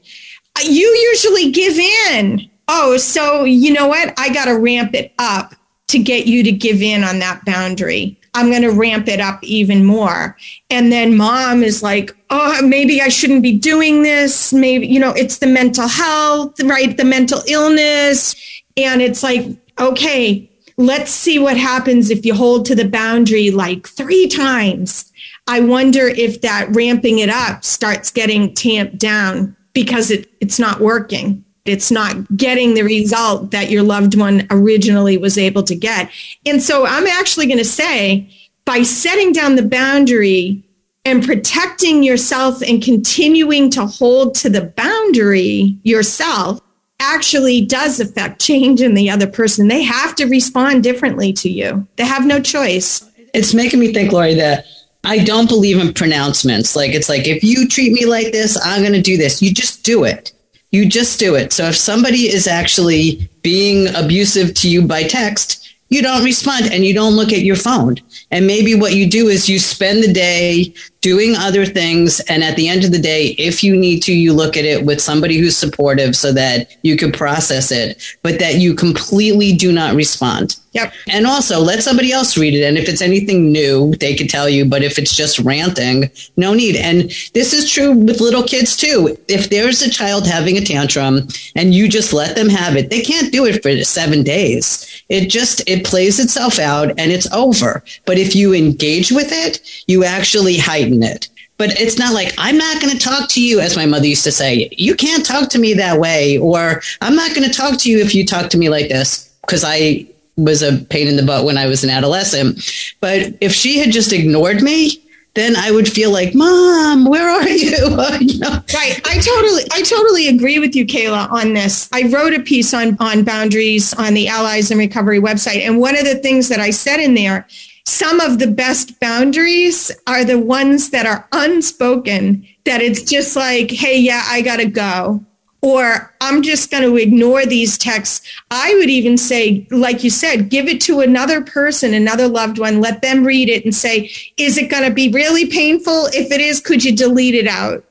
You 0.62 0.88
usually 1.12 1.52
give 1.52 1.78
in. 1.80 2.50
Oh, 2.68 2.98
so 2.98 3.44
you 3.44 3.74
know 3.74 3.88
what? 3.88 4.14
I 4.18 4.34
got 4.34 4.46
to 4.46 4.58
ramp 4.58 4.94
it 4.94 5.14
up 5.20 5.56
to 5.88 6.00
get 6.00 6.26
you 6.26 6.44
to 6.44 6.52
give 6.52 6.82
in 6.82 7.04
on 7.04 7.20
that 7.20 7.46
boundary. 7.46 8.20
I'm 8.34 8.50
going 8.50 8.64
to 8.64 8.72
ramp 8.72 9.08
it 9.08 9.22
up 9.22 9.42
even 9.44 9.86
more. 9.86 10.36
And 10.70 10.92
then 10.92 11.16
mom 11.16 11.64
is 11.64 11.82
like, 11.82 12.16
oh, 12.30 12.62
maybe 12.64 13.02
I 13.02 13.08
shouldn't 13.08 13.44
be 13.44 13.58
doing 13.58 14.04
this. 14.04 14.52
Maybe, 14.52 14.88
you 14.88 15.00
know, 15.00 15.12
it's 15.12 15.38
the 15.38 15.48
mental 15.48 15.88
health, 15.88 16.62
right? 16.64 16.96
The 16.98 17.06
mental 17.06 17.42
illness. 17.48 18.36
And 18.76 19.02
it's 19.02 19.24
like, 19.24 19.46
okay, 19.80 20.50
let's 20.78 21.12
see 21.12 21.40
what 21.40 21.56
happens 21.56 22.10
if 22.10 22.26
you 22.26 22.34
hold 22.34 22.66
to 22.66 22.76
the 22.76 22.88
boundary 22.88 23.52
like 23.52 23.88
three 23.88 24.28
times. 24.28 25.12
I 25.48 25.62
wonder 25.62 26.08
if 26.08 26.42
that 26.42 26.76
ramping 26.76 27.20
it 27.20 27.30
up 27.30 27.64
starts 27.64 28.12
getting 28.12 28.54
tamped 28.54 28.98
down 28.98 29.56
because 29.74 30.12
it, 30.12 30.30
it's 30.42 30.60
not 30.60 30.82
working 30.82 31.46
it's 31.66 31.90
not 31.92 32.38
getting 32.38 32.76
the 32.76 32.84
result 32.84 33.52
that 33.52 33.72
your 33.72 33.84
loved 33.84 34.18
one 34.18 34.48
originally 34.52 35.18
was 35.18 35.38
able 35.38 35.64
to 35.64 35.76
get. 35.76 36.10
And 36.46 36.62
so 36.62 36.86
I'm 36.86 37.08
actually 37.08 37.48
going 37.48 37.58
to 37.58 37.66
say 37.66 38.30
by 38.66 38.84
setting 38.84 39.32
down 39.32 39.56
the 39.56 39.64
boundary 39.64 40.64
and 41.06 41.24
protecting 41.24 42.04
yourself 42.04 42.62
and 42.62 42.84
continuing 42.84 43.70
to 43.72 43.86
hold 43.86 44.36
to 44.36 44.50
the 44.50 44.62
boundary 44.62 45.78
yourself 45.84 46.60
actually 47.00 47.66
does 47.66 48.00
affect 48.00 48.42
change 48.42 48.82
in 48.82 48.94
the 48.94 49.10
other 49.10 49.28
person. 49.28 49.68
They 49.68 49.84
have 49.84 50.16
to 50.16 50.26
respond 50.26 50.84
differently 50.84 51.34
to 51.34 51.50
you. 51.50 51.88
They 51.98 52.06
have 52.06 52.26
no 52.26 52.40
choice. 52.40 53.08
It's 53.34 53.54
making 53.54 53.80
me 53.80 53.94
think, 53.94 54.12
Laurie, 54.12 54.34
that 54.36 54.66
I 55.04 55.20
don't 55.20 55.50
believe 55.50 55.78
in 55.78 55.94
pronouncements. 55.94 56.76
Like 56.76 56.92
it's 56.92 57.10
like 57.10 57.28
if 57.28 57.44
you 57.44 57.68
treat 57.68 57.92
me 57.92 58.06
like 58.06 58.32
this, 58.32 58.58
I'm 58.66 58.82
going 58.82 58.94
to 58.94 59.02
do 59.02 59.18
this. 59.18 59.42
You 59.42 59.54
just 59.54 59.84
do 59.84 60.04
it 60.04 60.32
you 60.72 60.86
just 60.86 61.20
do 61.20 61.36
it. 61.36 61.54
So 61.54 61.68
if 61.68 61.76
somebody 61.76 62.28
is 62.28 62.48
actually 62.48 63.30
being 63.42 63.94
abusive 63.96 64.54
to 64.56 64.70
you 64.70 64.82
by 64.82 65.04
text, 65.04 65.62
you 65.90 66.02
don't 66.02 66.24
respond 66.24 66.72
and 66.72 66.84
you 66.84 66.94
don't 66.94 67.16
look 67.16 67.32
at 67.32 67.44
your 67.44 67.56
phone. 67.56 67.98
And 68.32 68.48
maybe 68.48 68.76
what 68.76 68.96
you 68.96 69.10
do 69.10 69.28
is 69.28 69.48
you 69.48 69.60
spend 69.60 70.04
the 70.04 70.12
day 70.12 70.74
doing 71.06 71.36
other 71.36 71.68
things. 71.68 72.20
And 72.22 72.44
at 72.44 72.56
the 72.56 72.68
end 72.68 72.84
of 72.84 72.92
the 72.92 72.98
day, 72.98 73.36
if 73.38 73.64
you 73.64 73.78
need 73.78 74.02
to, 74.02 74.12
you 74.12 74.34
look 74.34 74.58
at 74.58 74.66
it 74.66 74.88
with 74.88 75.00
somebody 75.00 75.38
who's 75.38 75.56
supportive 75.56 76.16
so 76.16 76.34
that 76.34 76.76
you 76.82 76.98
can 76.98 77.12
process 77.12 77.72
it, 77.72 78.02
but 78.24 78.40
that 78.40 78.56
you 78.56 78.74
completely 78.74 79.54
do 79.54 79.72
not 79.72 79.94
respond. 79.94 80.56
Yep. 80.76 80.94
And 81.08 81.26
also 81.26 81.62
let 81.62 81.82
somebody 81.84 82.12
else 82.12 82.38
read 82.38 82.54
it. 82.54 82.66
And 82.66 82.78
if 82.78 82.90
it's 82.90 83.02
anything 83.02 83.50
new, 83.50 83.96
they 83.96 84.14
could 84.14 84.30
tell 84.30 84.50
you. 84.50 84.66
But 84.66 84.84
if 84.84 85.00
it's 85.00 85.16
just 85.16 85.40
ranting, 85.40 86.12
no 86.36 86.54
need. 86.54 86.76
And 86.76 87.04
this 87.34 87.54
is 87.54 87.72
true 87.72 87.94
with 87.94 88.20
little 88.20 88.44
kids 88.44 88.76
too. 88.76 89.18
If 89.30 89.50
there's 89.50 89.82
a 89.82 89.90
child 89.90 90.28
having 90.28 90.58
a 90.58 90.62
tantrum 90.62 91.30
and 91.56 91.74
you 91.74 91.88
just 91.88 92.12
let 92.12 92.36
them 92.36 92.50
have 92.50 92.76
it, 92.76 92.90
they 92.90 93.00
can't 93.02 93.32
do 93.32 93.46
it 93.46 93.64
for 93.64 93.82
seven 93.86 94.22
days. 94.22 95.04
It 95.08 95.30
just, 95.30 95.62
it 95.66 95.86
plays 95.86 96.20
itself 96.20 96.60
out 96.60 96.90
and 96.90 97.10
it's 97.10 97.32
over. 97.32 97.82
But 98.06 98.18
if 98.18 98.36
you 98.36 98.54
engage 98.54 99.14
with 99.14 99.32
it, 99.32 99.62
you 99.88 100.04
actually 100.04 100.58
heighten 100.58 100.95
it. 101.04 101.28
But 101.58 101.80
it's 101.80 101.98
not 101.98 102.14
like, 102.14 102.34
I'm 102.38 102.58
not 102.58 102.82
going 102.82 102.92
to 102.92 103.00
talk 103.00 103.30
to 103.30 103.44
you, 103.44 103.60
as 103.62 103.78
my 103.78 103.86
mother 103.86 104.08
used 104.08 104.26
to 104.26 104.32
say, 104.32 104.68
you 104.72 104.96
can't 104.96 105.26
talk 105.26 105.50
to 105.52 105.60
me 105.60 105.74
that 105.76 106.00
way, 106.00 106.38
or 106.38 106.82
I'm 107.02 107.16
not 107.16 107.34
going 107.34 107.48
to 107.50 107.54
talk 107.54 107.80
to 107.80 107.90
you 107.90 108.00
if 108.00 108.14
you 108.14 108.26
talk 108.26 108.50
to 108.50 108.58
me 108.58 108.68
like 108.68 108.90
this, 108.90 109.34
because 109.42 109.64
I 109.66 110.06
was 110.36 110.62
a 110.62 110.78
pain 110.86 111.08
in 111.08 111.16
the 111.16 111.24
butt 111.24 111.46
when 111.46 111.58
I 111.58 111.68
was 111.68 111.84
an 111.84 111.90
adolescent. 111.90 112.60
But 113.00 113.34
if 113.40 113.54
she 113.54 113.80
had 113.80 113.92
just 113.92 114.12
ignored 114.12 114.62
me, 114.62 115.02
then 115.36 115.56
I 115.56 115.72
would 115.72 115.88
feel 115.88 116.12
like, 116.12 116.34
Mom, 116.34 117.06
where 117.06 117.30
are 117.30 117.48
you? 117.48 117.78
you 118.20 118.40
know? 118.40 118.64
Right. 118.74 119.02
I 119.06 119.20
totally, 119.20 119.64
I 119.72 119.82
totally 119.82 120.28
agree 120.30 120.60
with 120.60 120.76
you, 120.76 120.86
Kayla, 120.86 121.30
on 121.32 121.54
this. 121.54 121.90
I 121.94 122.04
wrote 122.10 122.34
a 122.34 122.42
piece 122.42 122.74
on 122.74 122.98
on 123.00 123.24
boundaries 123.24 123.94
on 123.94 124.14
the 124.14 124.28
Allies 124.30 124.72
in 124.72 124.78
Recovery 124.78 125.20
website, 125.20 125.66
and 125.66 125.80
one 125.80 125.98
of 125.98 126.06
the 126.06 126.16
things 126.16 126.48
that 126.50 126.60
I 126.60 126.70
said 126.70 127.00
in 127.00 127.14
there 127.14 127.48
some 127.86 128.20
of 128.20 128.40
the 128.40 128.48
best 128.48 129.00
boundaries 129.00 129.92
are 130.08 130.26
the 130.26 130.40
ones 130.40 130.90
that 130.90 131.06
are 131.06 131.28
unspoken, 131.32 132.48
that 132.66 132.82
it's 132.82 133.04
just 133.04 133.36
like, 133.36 133.70
hey, 133.72 134.00
yeah, 134.00 134.24
I 134.26 134.42
got 134.42 134.58
to 134.58 134.66
go. 134.66 135.24
Or 135.62 136.14
I'm 136.22 136.44
just 136.44 136.70
going 136.70 136.84
to 136.84 136.96
ignore 136.96 137.46
these 137.46 137.78
texts. 137.78 138.28
I 138.52 138.74
would 138.76 138.90
even 138.90 139.18
say, 139.18 139.68
like 139.72 140.04
you 140.04 140.12
said, 140.12 140.50
give 140.50 140.68
it 140.68 140.80
to 140.82 141.00
another 141.00 141.42
person, 141.42 141.94
another 141.94 142.28
loved 142.28 142.60
one, 142.60 142.82
let 142.82 143.02
them 143.02 143.24
read 143.24 143.50
it 143.50 143.64
and 143.66 143.74
say, 143.74 144.12
is 144.38 144.58
it 144.58 144.70
going 144.70 144.84
to 144.84 144.94
be 144.94 145.10
really 145.10 145.48
painful? 145.48 146.08
If 146.08 146.32
it 146.32 146.42
is, 146.42 146.60
could 146.62 146.84
you 146.84 146.96
delete 146.96 147.34
it 147.34 147.48
out? 147.48 147.84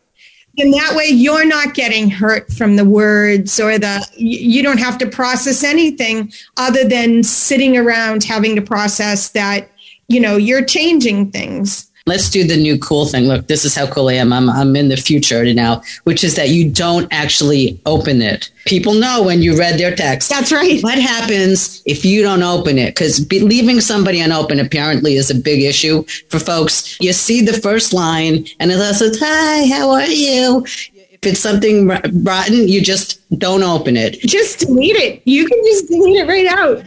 And 0.56 0.72
that 0.72 0.94
way 0.94 1.06
you're 1.06 1.46
not 1.46 1.74
getting 1.74 2.08
hurt 2.08 2.52
from 2.52 2.76
the 2.76 2.84
words 2.84 3.58
or 3.58 3.76
the, 3.76 4.06
you 4.16 4.62
don't 4.62 4.78
have 4.78 4.98
to 4.98 5.08
process 5.08 5.64
anything 5.64 6.32
other 6.56 6.84
than 6.84 7.24
sitting 7.24 7.76
around 7.76 8.22
having 8.22 8.54
to 8.54 8.62
process 8.62 9.30
that 9.30 9.68
you 10.08 10.20
know, 10.20 10.36
you're 10.36 10.64
changing 10.64 11.30
things. 11.30 11.90
Let's 12.06 12.28
do 12.28 12.46
the 12.46 12.56
new 12.58 12.78
cool 12.78 13.06
thing. 13.06 13.28
Look, 13.28 13.46
this 13.46 13.64
is 13.64 13.74
how 13.74 13.86
cool 13.86 14.08
I 14.10 14.14
am. 14.14 14.30
I'm, 14.30 14.50
I'm 14.50 14.76
in 14.76 14.90
the 14.90 14.96
future 14.96 15.42
now, 15.54 15.80
which 16.04 16.22
is 16.22 16.34
that 16.34 16.50
you 16.50 16.70
don't 16.70 17.08
actually 17.10 17.80
open 17.86 18.20
it. 18.20 18.50
People 18.66 18.92
know 18.92 19.22
when 19.22 19.40
you 19.40 19.58
read 19.58 19.80
their 19.80 19.96
text. 19.96 20.28
That's 20.28 20.52
right. 20.52 20.82
What 20.82 20.98
happens 20.98 21.82
if 21.86 22.04
you 22.04 22.20
don't 22.20 22.42
open 22.42 22.76
it? 22.76 22.90
Because 22.90 23.26
leaving 23.32 23.80
somebody 23.80 24.20
unopened 24.20 24.60
apparently 24.60 25.14
is 25.14 25.30
a 25.30 25.34
big 25.34 25.62
issue 25.62 26.02
for 26.28 26.38
folks. 26.38 27.00
You 27.00 27.14
see 27.14 27.40
the 27.40 27.54
first 27.54 27.94
line 27.94 28.44
and 28.60 28.70
it 28.70 28.94
says, 28.94 29.18
Hi, 29.20 29.66
how 29.74 29.90
are 29.90 30.04
you? 30.04 30.62
If 30.66 31.24
it's 31.24 31.40
something 31.40 31.88
rotten, 31.88 32.68
you 32.68 32.82
just 32.82 33.18
don't 33.38 33.62
open 33.62 33.96
it. 33.96 34.20
Just 34.20 34.58
delete 34.58 34.96
it. 34.96 35.22
You 35.24 35.46
can 35.46 35.58
just 35.64 35.88
delete 35.88 36.16
it 36.16 36.28
right 36.28 36.46
out 36.46 36.84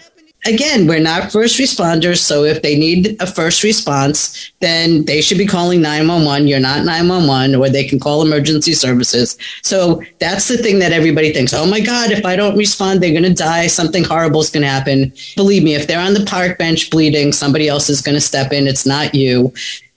again, 0.48 0.88
we're 0.88 1.00
not 1.00 1.32
first 1.32 1.60
responders. 1.60 2.18
So 2.18 2.44
if 2.44 2.62
they 2.62 2.78
need 2.78 3.16
a 3.20 3.28
first 3.28 3.64
response, 3.64 4.52
then 4.60 5.06
they 5.06 5.22
should 5.22 5.38
be 5.38 5.46
calling 5.46 5.82
911. 5.82 6.48
You're 6.48 6.60
not 6.60 6.86
911, 6.86 7.56
or 7.56 7.70
they 7.70 7.84
can 7.84 8.00
call 8.00 8.22
emergency 8.22 8.74
services. 8.74 9.38
So 9.64 10.02
that's 10.20 10.48
the 10.48 10.58
thing 10.58 10.80
that 10.80 10.92
everybody 10.92 11.34
thinks 11.34 11.54
oh 11.54 11.66
my 11.66 11.80
God, 11.80 12.12
if 12.12 12.26
I 12.26 12.36
don't 12.36 12.58
respond, 12.58 13.02
they're 13.02 13.12
going 13.12 13.24
to 13.24 13.34
die. 13.34 13.68
Something 13.68 14.04
horrible 14.04 14.42
is 14.42 14.50
going 14.50 14.64
to 14.64 14.70
happen. 14.70 15.14
Believe 15.36 15.64
me, 15.64 15.76
if 15.76 15.88
they're 15.88 16.00
on 16.00 16.14
the 16.14 16.26
park 16.26 16.58
bench 16.58 16.90
bleeding, 16.90 17.32
somebody 17.32 17.68
else 17.68 17.90
is 17.90 18.02
going 18.02 18.16
to 18.16 18.22
step 18.22 18.52
in. 18.52 18.68
It's 18.68 18.86
not 18.86 19.14
you 19.14 19.54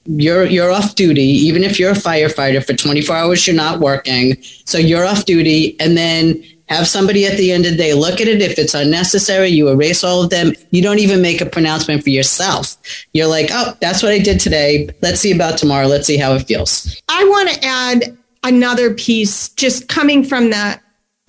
you're 0.06 0.46
you're 0.46 0.70
off 0.70 0.94
duty 0.94 1.22
even 1.22 1.62
if 1.62 1.78
you're 1.78 1.90
a 1.90 1.94
firefighter 1.94 2.64
for 2.64 2.72
24 2.72 3.14
hours 3.14 3.46
you're 3.46 3.54
not 3.54 3.80
working 3.80 4.34
so 4.64 4.78
you're 4.78 5.04
off 5.04 5.26
duty 5.26 5.78
and 5.78 5.96
then 5.96 6.42
have 6.70 6.86
somebody 6.86 7.26
at 7.26 7.36
the 7.36 7.52
end 7.52 7.66
of 7.66 7.72
the 7.72 7.76
day 7.76 7.94
look 7.94 8.20
at 8.20 8.28
it. 8.28 8.40
If 8.40 8.58
it's 8.58 8.74
unnecessary, 8.74 9.48
you 9.48 9.68
erase 9.68 10.04
all 10.04 10.22
of 10.22 10.30
them. 10.30 10.52
You 10.70 10.82
don't 10.82 11.00
even 11.00 11.20
make 11.20 11.40
a 11.40 11.46
pronouncement 11.46 12.02
for 12.04 12.10
yourself. 12.10 12.76
You're 13.12 13.26
like, 13.26 13.48
oh, 13.50 13.76
that's 13.80 14.02
what 14.02 14.12
I 14.12 14.18
did 14.18 14.38
today. 14.40 14.88
Let's 15.02 15.20
see 15.20 15.32
about 15.32 15.58
tomorrow. 15.58 15.88
Let's 15.88 16.06
see 16.06 16.16
how 16.16 16.32
it 16.34 16.46
feels. 16.46 17.02
I 17.08 17.24
want 17.24 17.50
to 17.50 17.64
add 17.64 18.16
another 18.44 18.94
piece 18.94 19.48
just 19.50 19.88
coming 19.88 20.24
from 20.24 20.50
the 20.50 20.80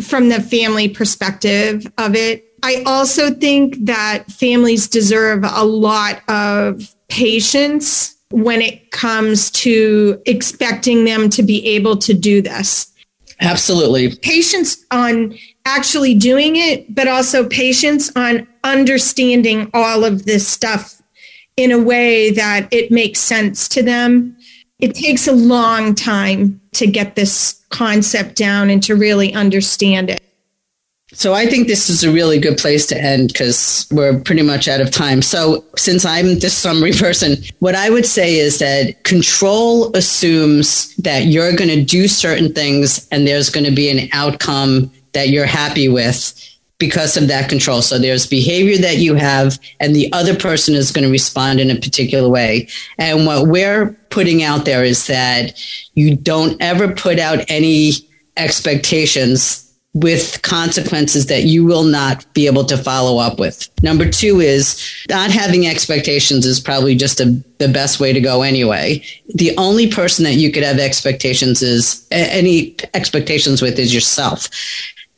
from 0.01 0.29
the 0.29 0.41
family 0.41 0.87
perspective 0.87 1.91
of 1.97 2.15
it. 2.15 2.45
I 2.63 2.83
also 2.85 3.31
think 3.31 3.85
that 3.85 4.25
families 4.31 4.87
deserve 4.87 5.43
a 5.43 5.63
lot 5.63 6.21
of 6.27 6.95
patience 7.07 8.15
when 8.31 8.61
it 8.61 8.91
comes 8.91 9.51
to 9.51 10.21
expecting 10.25 11.03
them 11.03 11.29
to 11.29 11.43
be 11.43 11.65
able 11.67 11.97
to 11.97 12.13
do 12.13 12.41
this 12.41 12.90
Absolutely. 13.41 14.15
Patience 14.17 14.85
on 14.91 15.35
actually 15.65 16.13
doing 16.13 16.55
it, 16.55 16.93
but 16.93 17.07
also 17.07 17.47
patience 17.47 18.11
on 18.15 18.47
understanding 18.63 19.69
all 19.73 20.05
of 20.05 20.25
this 20.25 20.47
stuff 20.47 21.01
in 21.57 21.71
a 21.71 21.79
way 21.79 22.31
that 22.31 22.67
it 22.71 22.91
makes 22.91 23.19
sense 23.19 23.67
to 23.69 23.83
them. 23.83 24.37
it 24.79 24.95
takes 24.95 25.27
a 25.27 25.31
long 25.31 25.93
time 25.93 26.59
to 26.71 26.87
get 26.87 27.15
this 27.15 27.63
concept 27.69 28.35
down 28.35 28.71
and 28.71 28.81
to 28.81 28.95
really 28.95 29.31
understand 29.31 30.09
it. 30.09 30.30
So 31.13 31.33
I 31.33 31.45
think 31.45 31.67
this 31.67 31.89
is 31.89 32.05
a 32.05 32.11
really 32.11 32.39
good 32.39 32.57
place 32.57 32.85
to 32.87 32.97
end 32.97 33.27
because 33.27 33.85
we're 33.91 34.19
pretty 34.21 34.43
much 34.43 34.69
out 34.69 34.79
of 34.79 34.91
time. 34.91 35.21
So 35.21 35.63
since 35.75 36.05
I'm 36.05 36.39
this 36.39 36.57
summary 36.57 36.93
person, 36.93 37.35
what 37.59 37.75
I 37.75 37.89
would 37.89 38.05
say 38.05 38.37
is 38.37 38.59
that 38.59 39.03
control 39.03 39.95
assumes 39.95 40.95
that 40.97 41.25
you're 41.25 41.53
going 41.53 41.69
to 41.69 41.83
do 41.83 42.07
certain 42.07 42.53
things 42.53 43.07
and 43.11 43.27
there's 43.27 43.49
going 43.49 43.65
to 43.65 43.75
be 43.75 43.89
an 43.89 44.07
outcome 44.13 44.89
that 45.11 45.29
you're 45.29 45.45
happy 45.45 45.89
with 45.89 46.33
because 46.77 47.17
of 47.17 47.27
that 47.27 47.49
control. 47.49 47.81
So 47.81 47.99
there's 47.99 48.25
behavior 48.25 48.77
that 48.77 48.97
you 48.97 49.13
have 49.15 49.59
and 49.81 49.93
the 49.93 50.11
other 50.13 50.35
person 50.35 50.75
is 50.75 50.91
going 50.91 51.05
to 51.05 51.11
respond 51.11 51.59
in 51.59 51.69
a 51.69 51.75
particular 51.75 52.29
way. 52.29 52.69
And 52.97 53.25
what 53.25 53.47
we're 53.47 53.91
putting 54.09 54.43
out 54.43 54.63
there 54.63 54.83
is 54.83 55.07
that 55.07 55.61
you 55.93 56.15
don't 56.15 56.59
ever 56.61 56.91
put 56.93 57.19
out 57.19 57.43
any 57.49 57.91
expectations 58.37 59.70
with 59.93 60.41
consequences 60.41 61.25
that 61.25 61.43
you 61.43 61.65
will 61.65 61.83
not 61.83 62.25
be 62.33 62.45
able 62.47 62.63
to 62.63 62.77
follow 62.77 63.17
up 63.17 63.39
with. 63.39 63.69
Number 63.83 64.09
two 64.09 64.39
is 64.39 64.81
not 65.09 65.31
having 65.31 65.67
expectations 65.67 66.45
is 66.45 66.61
probably 66.61 66.95
just 66.95 67.19
a, 67.19 67.25
the 67.57 67.67
best 67.67 67.99
way 67.99 68.13
to 68.13 68.21
go 68.21 68.41
anyway. 68.41 69.03
The 69.35 69.55
only 69.57 69.89
person 69.89 70.23
that 70.23 70.35
you 70.35 70.51
could 70.51 70.63
have 70.63 70.79
expectations 70.79 71.61
is 71.61 72.05
any 72.09 72.75
expectations 72.93 73.61
with 73.61 73.77
is 73.77 73.93
yourself. 73.93 74.47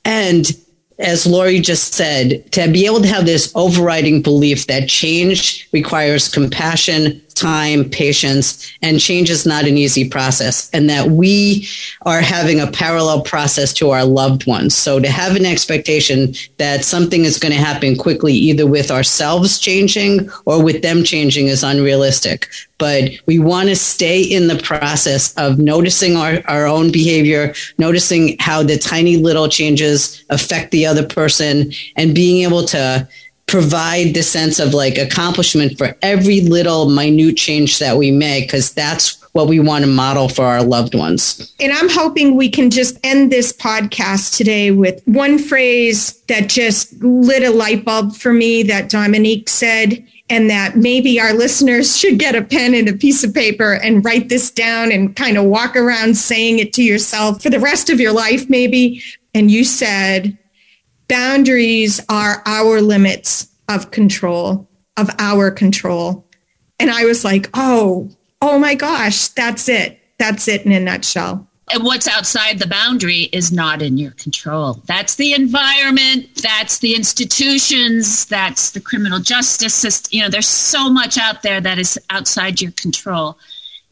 And 0.05 0.51
as 0.99 1.25
Laurie 1.25 1.59
just 1.59 1.93
said, 1.93 2.51
to 2.51 2.71
be 2.71 2.86
able 2.86 3.01
to 3.01 3.07
have 3.07 3.25
this 3.25 3.51
overriding 3.55 4.21
belief 4.21 4.67
that 4.67 4.89
change 4.89 5.67
requires 5.71 6.29
compassion, 6.29 7.21
time, 7.34 7.89
patience, 7.89 8.72
and 8.82 9.00
change 9.00 9.30
is 9.30 9.46
not 9.46 9.65
an 9.65 9.78
easy 9.78 10.08
process, 10.08 10.69
and 10.72 10.89
that 10.89 11.12
we 11.12 11.67
are 12.04 12.22
having 12.22 12.60
a 12.60 12.72
parallel 12.72 13.22
process 13.22 13.74
to 13.74 13.89
our 13.89 14.06
loved 14.06 14.46
ones. 14.48 14.76
So 14.76 15.00
to 15.00 15.10
have 15.10 15.36
an 15.36 15.46
expectation 15.46 16.34
that 16.58 16.86
something 16.86 17.26
is 17.26 17.39
going 17.39 17.54
to 17.54 17.60
happen 17.60 17.98
quickly, 17.98 18.34
either 18.34 18.67
with 18.67 18.91
ourselves 18.91 19.60
changing 19.60 20.30
or 20.46 20.63
with 20.63 20.82
them 20.82 21.04
changing, 21.04 21.48
is 21.48 21.63
unrealistic. 21.63 22.48
But 22.78 23.12
we 23.28 23.39
want 23.39 23.69
to 23.69 23.76
stay 23.76 24.22
in 24.22 24.48
the 24.48 24.58
process 24.58 25.34
of 25.36 25.58
noticing 25.58 26.17
our, 26.17 26.41
our 26.48 26.65
own 26.65 26.91
behavior, 26.91 27.54
noticing 27.78 28.36
how 28.39 28.63
the 28.63 28.78
tiny 28.78 29.17
little 29.17 29.48
changes 29.48 30.24
affect 30.30 30.72
the 30.72 30.86
other 30.86 31.06
person, 31.06 31.72
and 31.96 32.13
being 32.13 32.43
able 32.43 32.65
to 32.65 33.08
provide 33.54 34.16
the 34.16 34.24
sense 34.24 34.58
of 34.58 34.74
like 34.74 34.98
accomplishment 34.98 35.78
for 35.78 35.96
every 36.02 36.42
little 36.42 36.89
minute 36.89 37.38
change 37.38 37.78
that 37.78 37.96
we 37.96 38.10
make 38.10 38.48
because 38.48 38.74
that's 38.74 39.22
what 39.34 39.48
we 39.48 39.60
want 39.60 39.86
to 39.86 39.88
model 39.88 40.28
for 40.28 40.44
our 40.44 40.63
loved 40.63 40.96
ones. 40.96 41.54
And 41.60 41.72
I'm 41.72 41.88
hoping 41.88 42.36
we 42.36 42.50
can 42.50 42.72
just 42.72 42.98
end 43.04 43.32
this 43.32 43.54
podcast 43.54 44.36
today 44.36 44.72
with 44.72 45.04
one 45.06 45.38
phrase 45.38 46.20
that 46.24 46.50
just 46.50 46.94
lit 47.04 47.44
a 47.44 47.52
light 47.52 47.86
bulb 47.86 48.16
for 48.16 48.34
me 48.34 48.63
that 48.63 48.89
Dominique 48.89 49.48
said, 49.48 50.04
and 50.32 50.50
that 50.50 50.76
maybe 50.76 51.20
our 51.20 51.34
listeners 51.34 51.96
should 52.00 52.18
get 52.18 52.34
a 52.34 52.42
pen 52.42 52.74
and 52.74 52.89
a 52.89 52.94
piece 52.94 53.24
of 53.24 53.36
paper 53.36 53.74
and 53.74 54.04
write 54.04 54.30
this 54.30 54.50
down 54.50 54.92
and 54.92 55.16
kind 55.16 55.38
of 55.38 55.46
walk 55.46 55.76
around 55.76 56.18
saying 56.18 56.58
it 56.58 56.74
to 56.74 56.82
yourself 56.82 57.44
for 57.44 57.52
the 57.52 57.60
rest 57.60 57.92
of 57.92 58.00
your 58.00 58.13
life, 58.13 58.50
maybe. 58.50 59.04
And 59.36 59.52
you 59.52 59.63
said, 59.63 60.39
boundaries 61.08 62.00
are 62.10 62.42
our 62.46 62.82
limits 62.82 63.48
of 63.70 63.92
control, 63.92 64.68
of 64.98 65.10
our 65.20 65.52
control. 65.52 66.28
And 66.80 66.92
I 66.92 67.06
was 67.06 67.24
like, 67.24 67.50
oh, 67.54 68.10
oh 68.42 68.60
my 68.60 68.76
gosh, 68.76 69.28
that's 69.30 69.70
it. 69.70 70.00
That's 70.20 70.48
it 70.48 70.66
in 70.66 70.72
a 70.72 70.80
nutshell. 70.80 71.48
And 71.72 71.84
what's 71.84 72.08
outside 72.08 72.60
the 72.60 72.68
boundary 72.68 73.30
is 73.32 73.52
not 73.52 73.82
in 73.82 73.98
your 73.98 74.12
control. 74.12 74.82
That's 74.86 75.16
the 75.16 75.34
environment, 75.34 76.30
that's 76.42 76.80
the 76.80 76.94
institutions, 76.94 78.26
that's 78.26 78.72
the 78.72 78.82
criminal 78.82 79.20
justice 79.20 79.74
system. 79.74 80.18
You 80.18 80.24
know, 80.24 80.30
there's 80.30 80.48
so 80.48 80.89
much 80.89 81.18
out 81.18 81.42
there 81.42 81.62
that 81.62 81.80
is 81.80 81.98
outside 82.10 82.62
your 82.62 82.72
control 82.72 83.38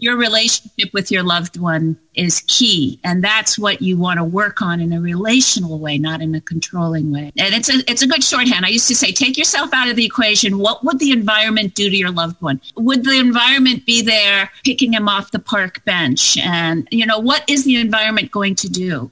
your 0.02 0.18
relationship 0.18 0.92
with 0.94 1.12
your 1.12 1.22
loved 1.22 1.58
one 1.58 1.96
is 2.16 2.44
key 2.48 3.00
and 3.04 3.24
that's 3.24 3.58
what 3.58 3.84
you 3.84 3.96
want 3.96 4.18
to 4.18 4.24
work 4.24 4.62
on 4.62 4.82
in 4.82 4.92
a 4.92 5.00
relational 5.00 5.80
way 5.80 5.98
not 5.98 6.22
in 6.22 6.34
a 6.34 6.42
controlling 6.42 7.12
way. 7.12 7.32
And 7.38 7.54
it's 7.54 7.70
a 7.70 7.90
it's 7.90 8.02
a 8.02 8.08
good 8.08 8.24
shorthand. 8.24 8.66
I 8.66 8.70
used 8.70 8.88
to 8.88 8.96
say 8.96 9.12
take 9.12 9.38
yourself 9.38 9.70
out 9.74 9.88
of 9.88 9.96
the 9.96 10.06
equation. 10.06 10.58
What 10.58 10.84
would 10.84 11.00
the 11.00 11.12
environment 11.12 11.76
do 11.76 11.90
to 11.90 11.96
your 11.96 12.12
loved 12.12 12.42
one? 12.42 12.60
Would 12.76 13.06
the 13.06 13.20
environment 13.20 13.86
be 13.86 14.02
there 14.02 14.50
picking 14.66 14.92
him 14.94 15.08
off 15.08 15.32
the 15.32 15.40
park 15.40 15.86
bench? 15.86 16.36
And 16.40 16.88
you 16.92 17.06
know 17.06 17.20
what 17.20 17.48
is 17.48 17.64
the 17.64 17.80
environment 17.80 18.32
going 18.32 18.56
to 18.56 18.70
do? 18.70 19.12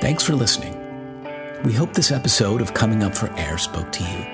Thanks 0.00 0.24
for 0.24 0.34
listening. 0.34 0.72
We 1.62 1.74
hope 1.74 1.92
this 1.92 2.10
episode 2.10 2.62
of 2.62 2.72
Coming 2.72 3.02
Up 3.02 3.14
for 3.14 3.30
Air 3.34 3.58
spoke 3.58 3.92
to 3.92 4.02
you. 4.02 4.33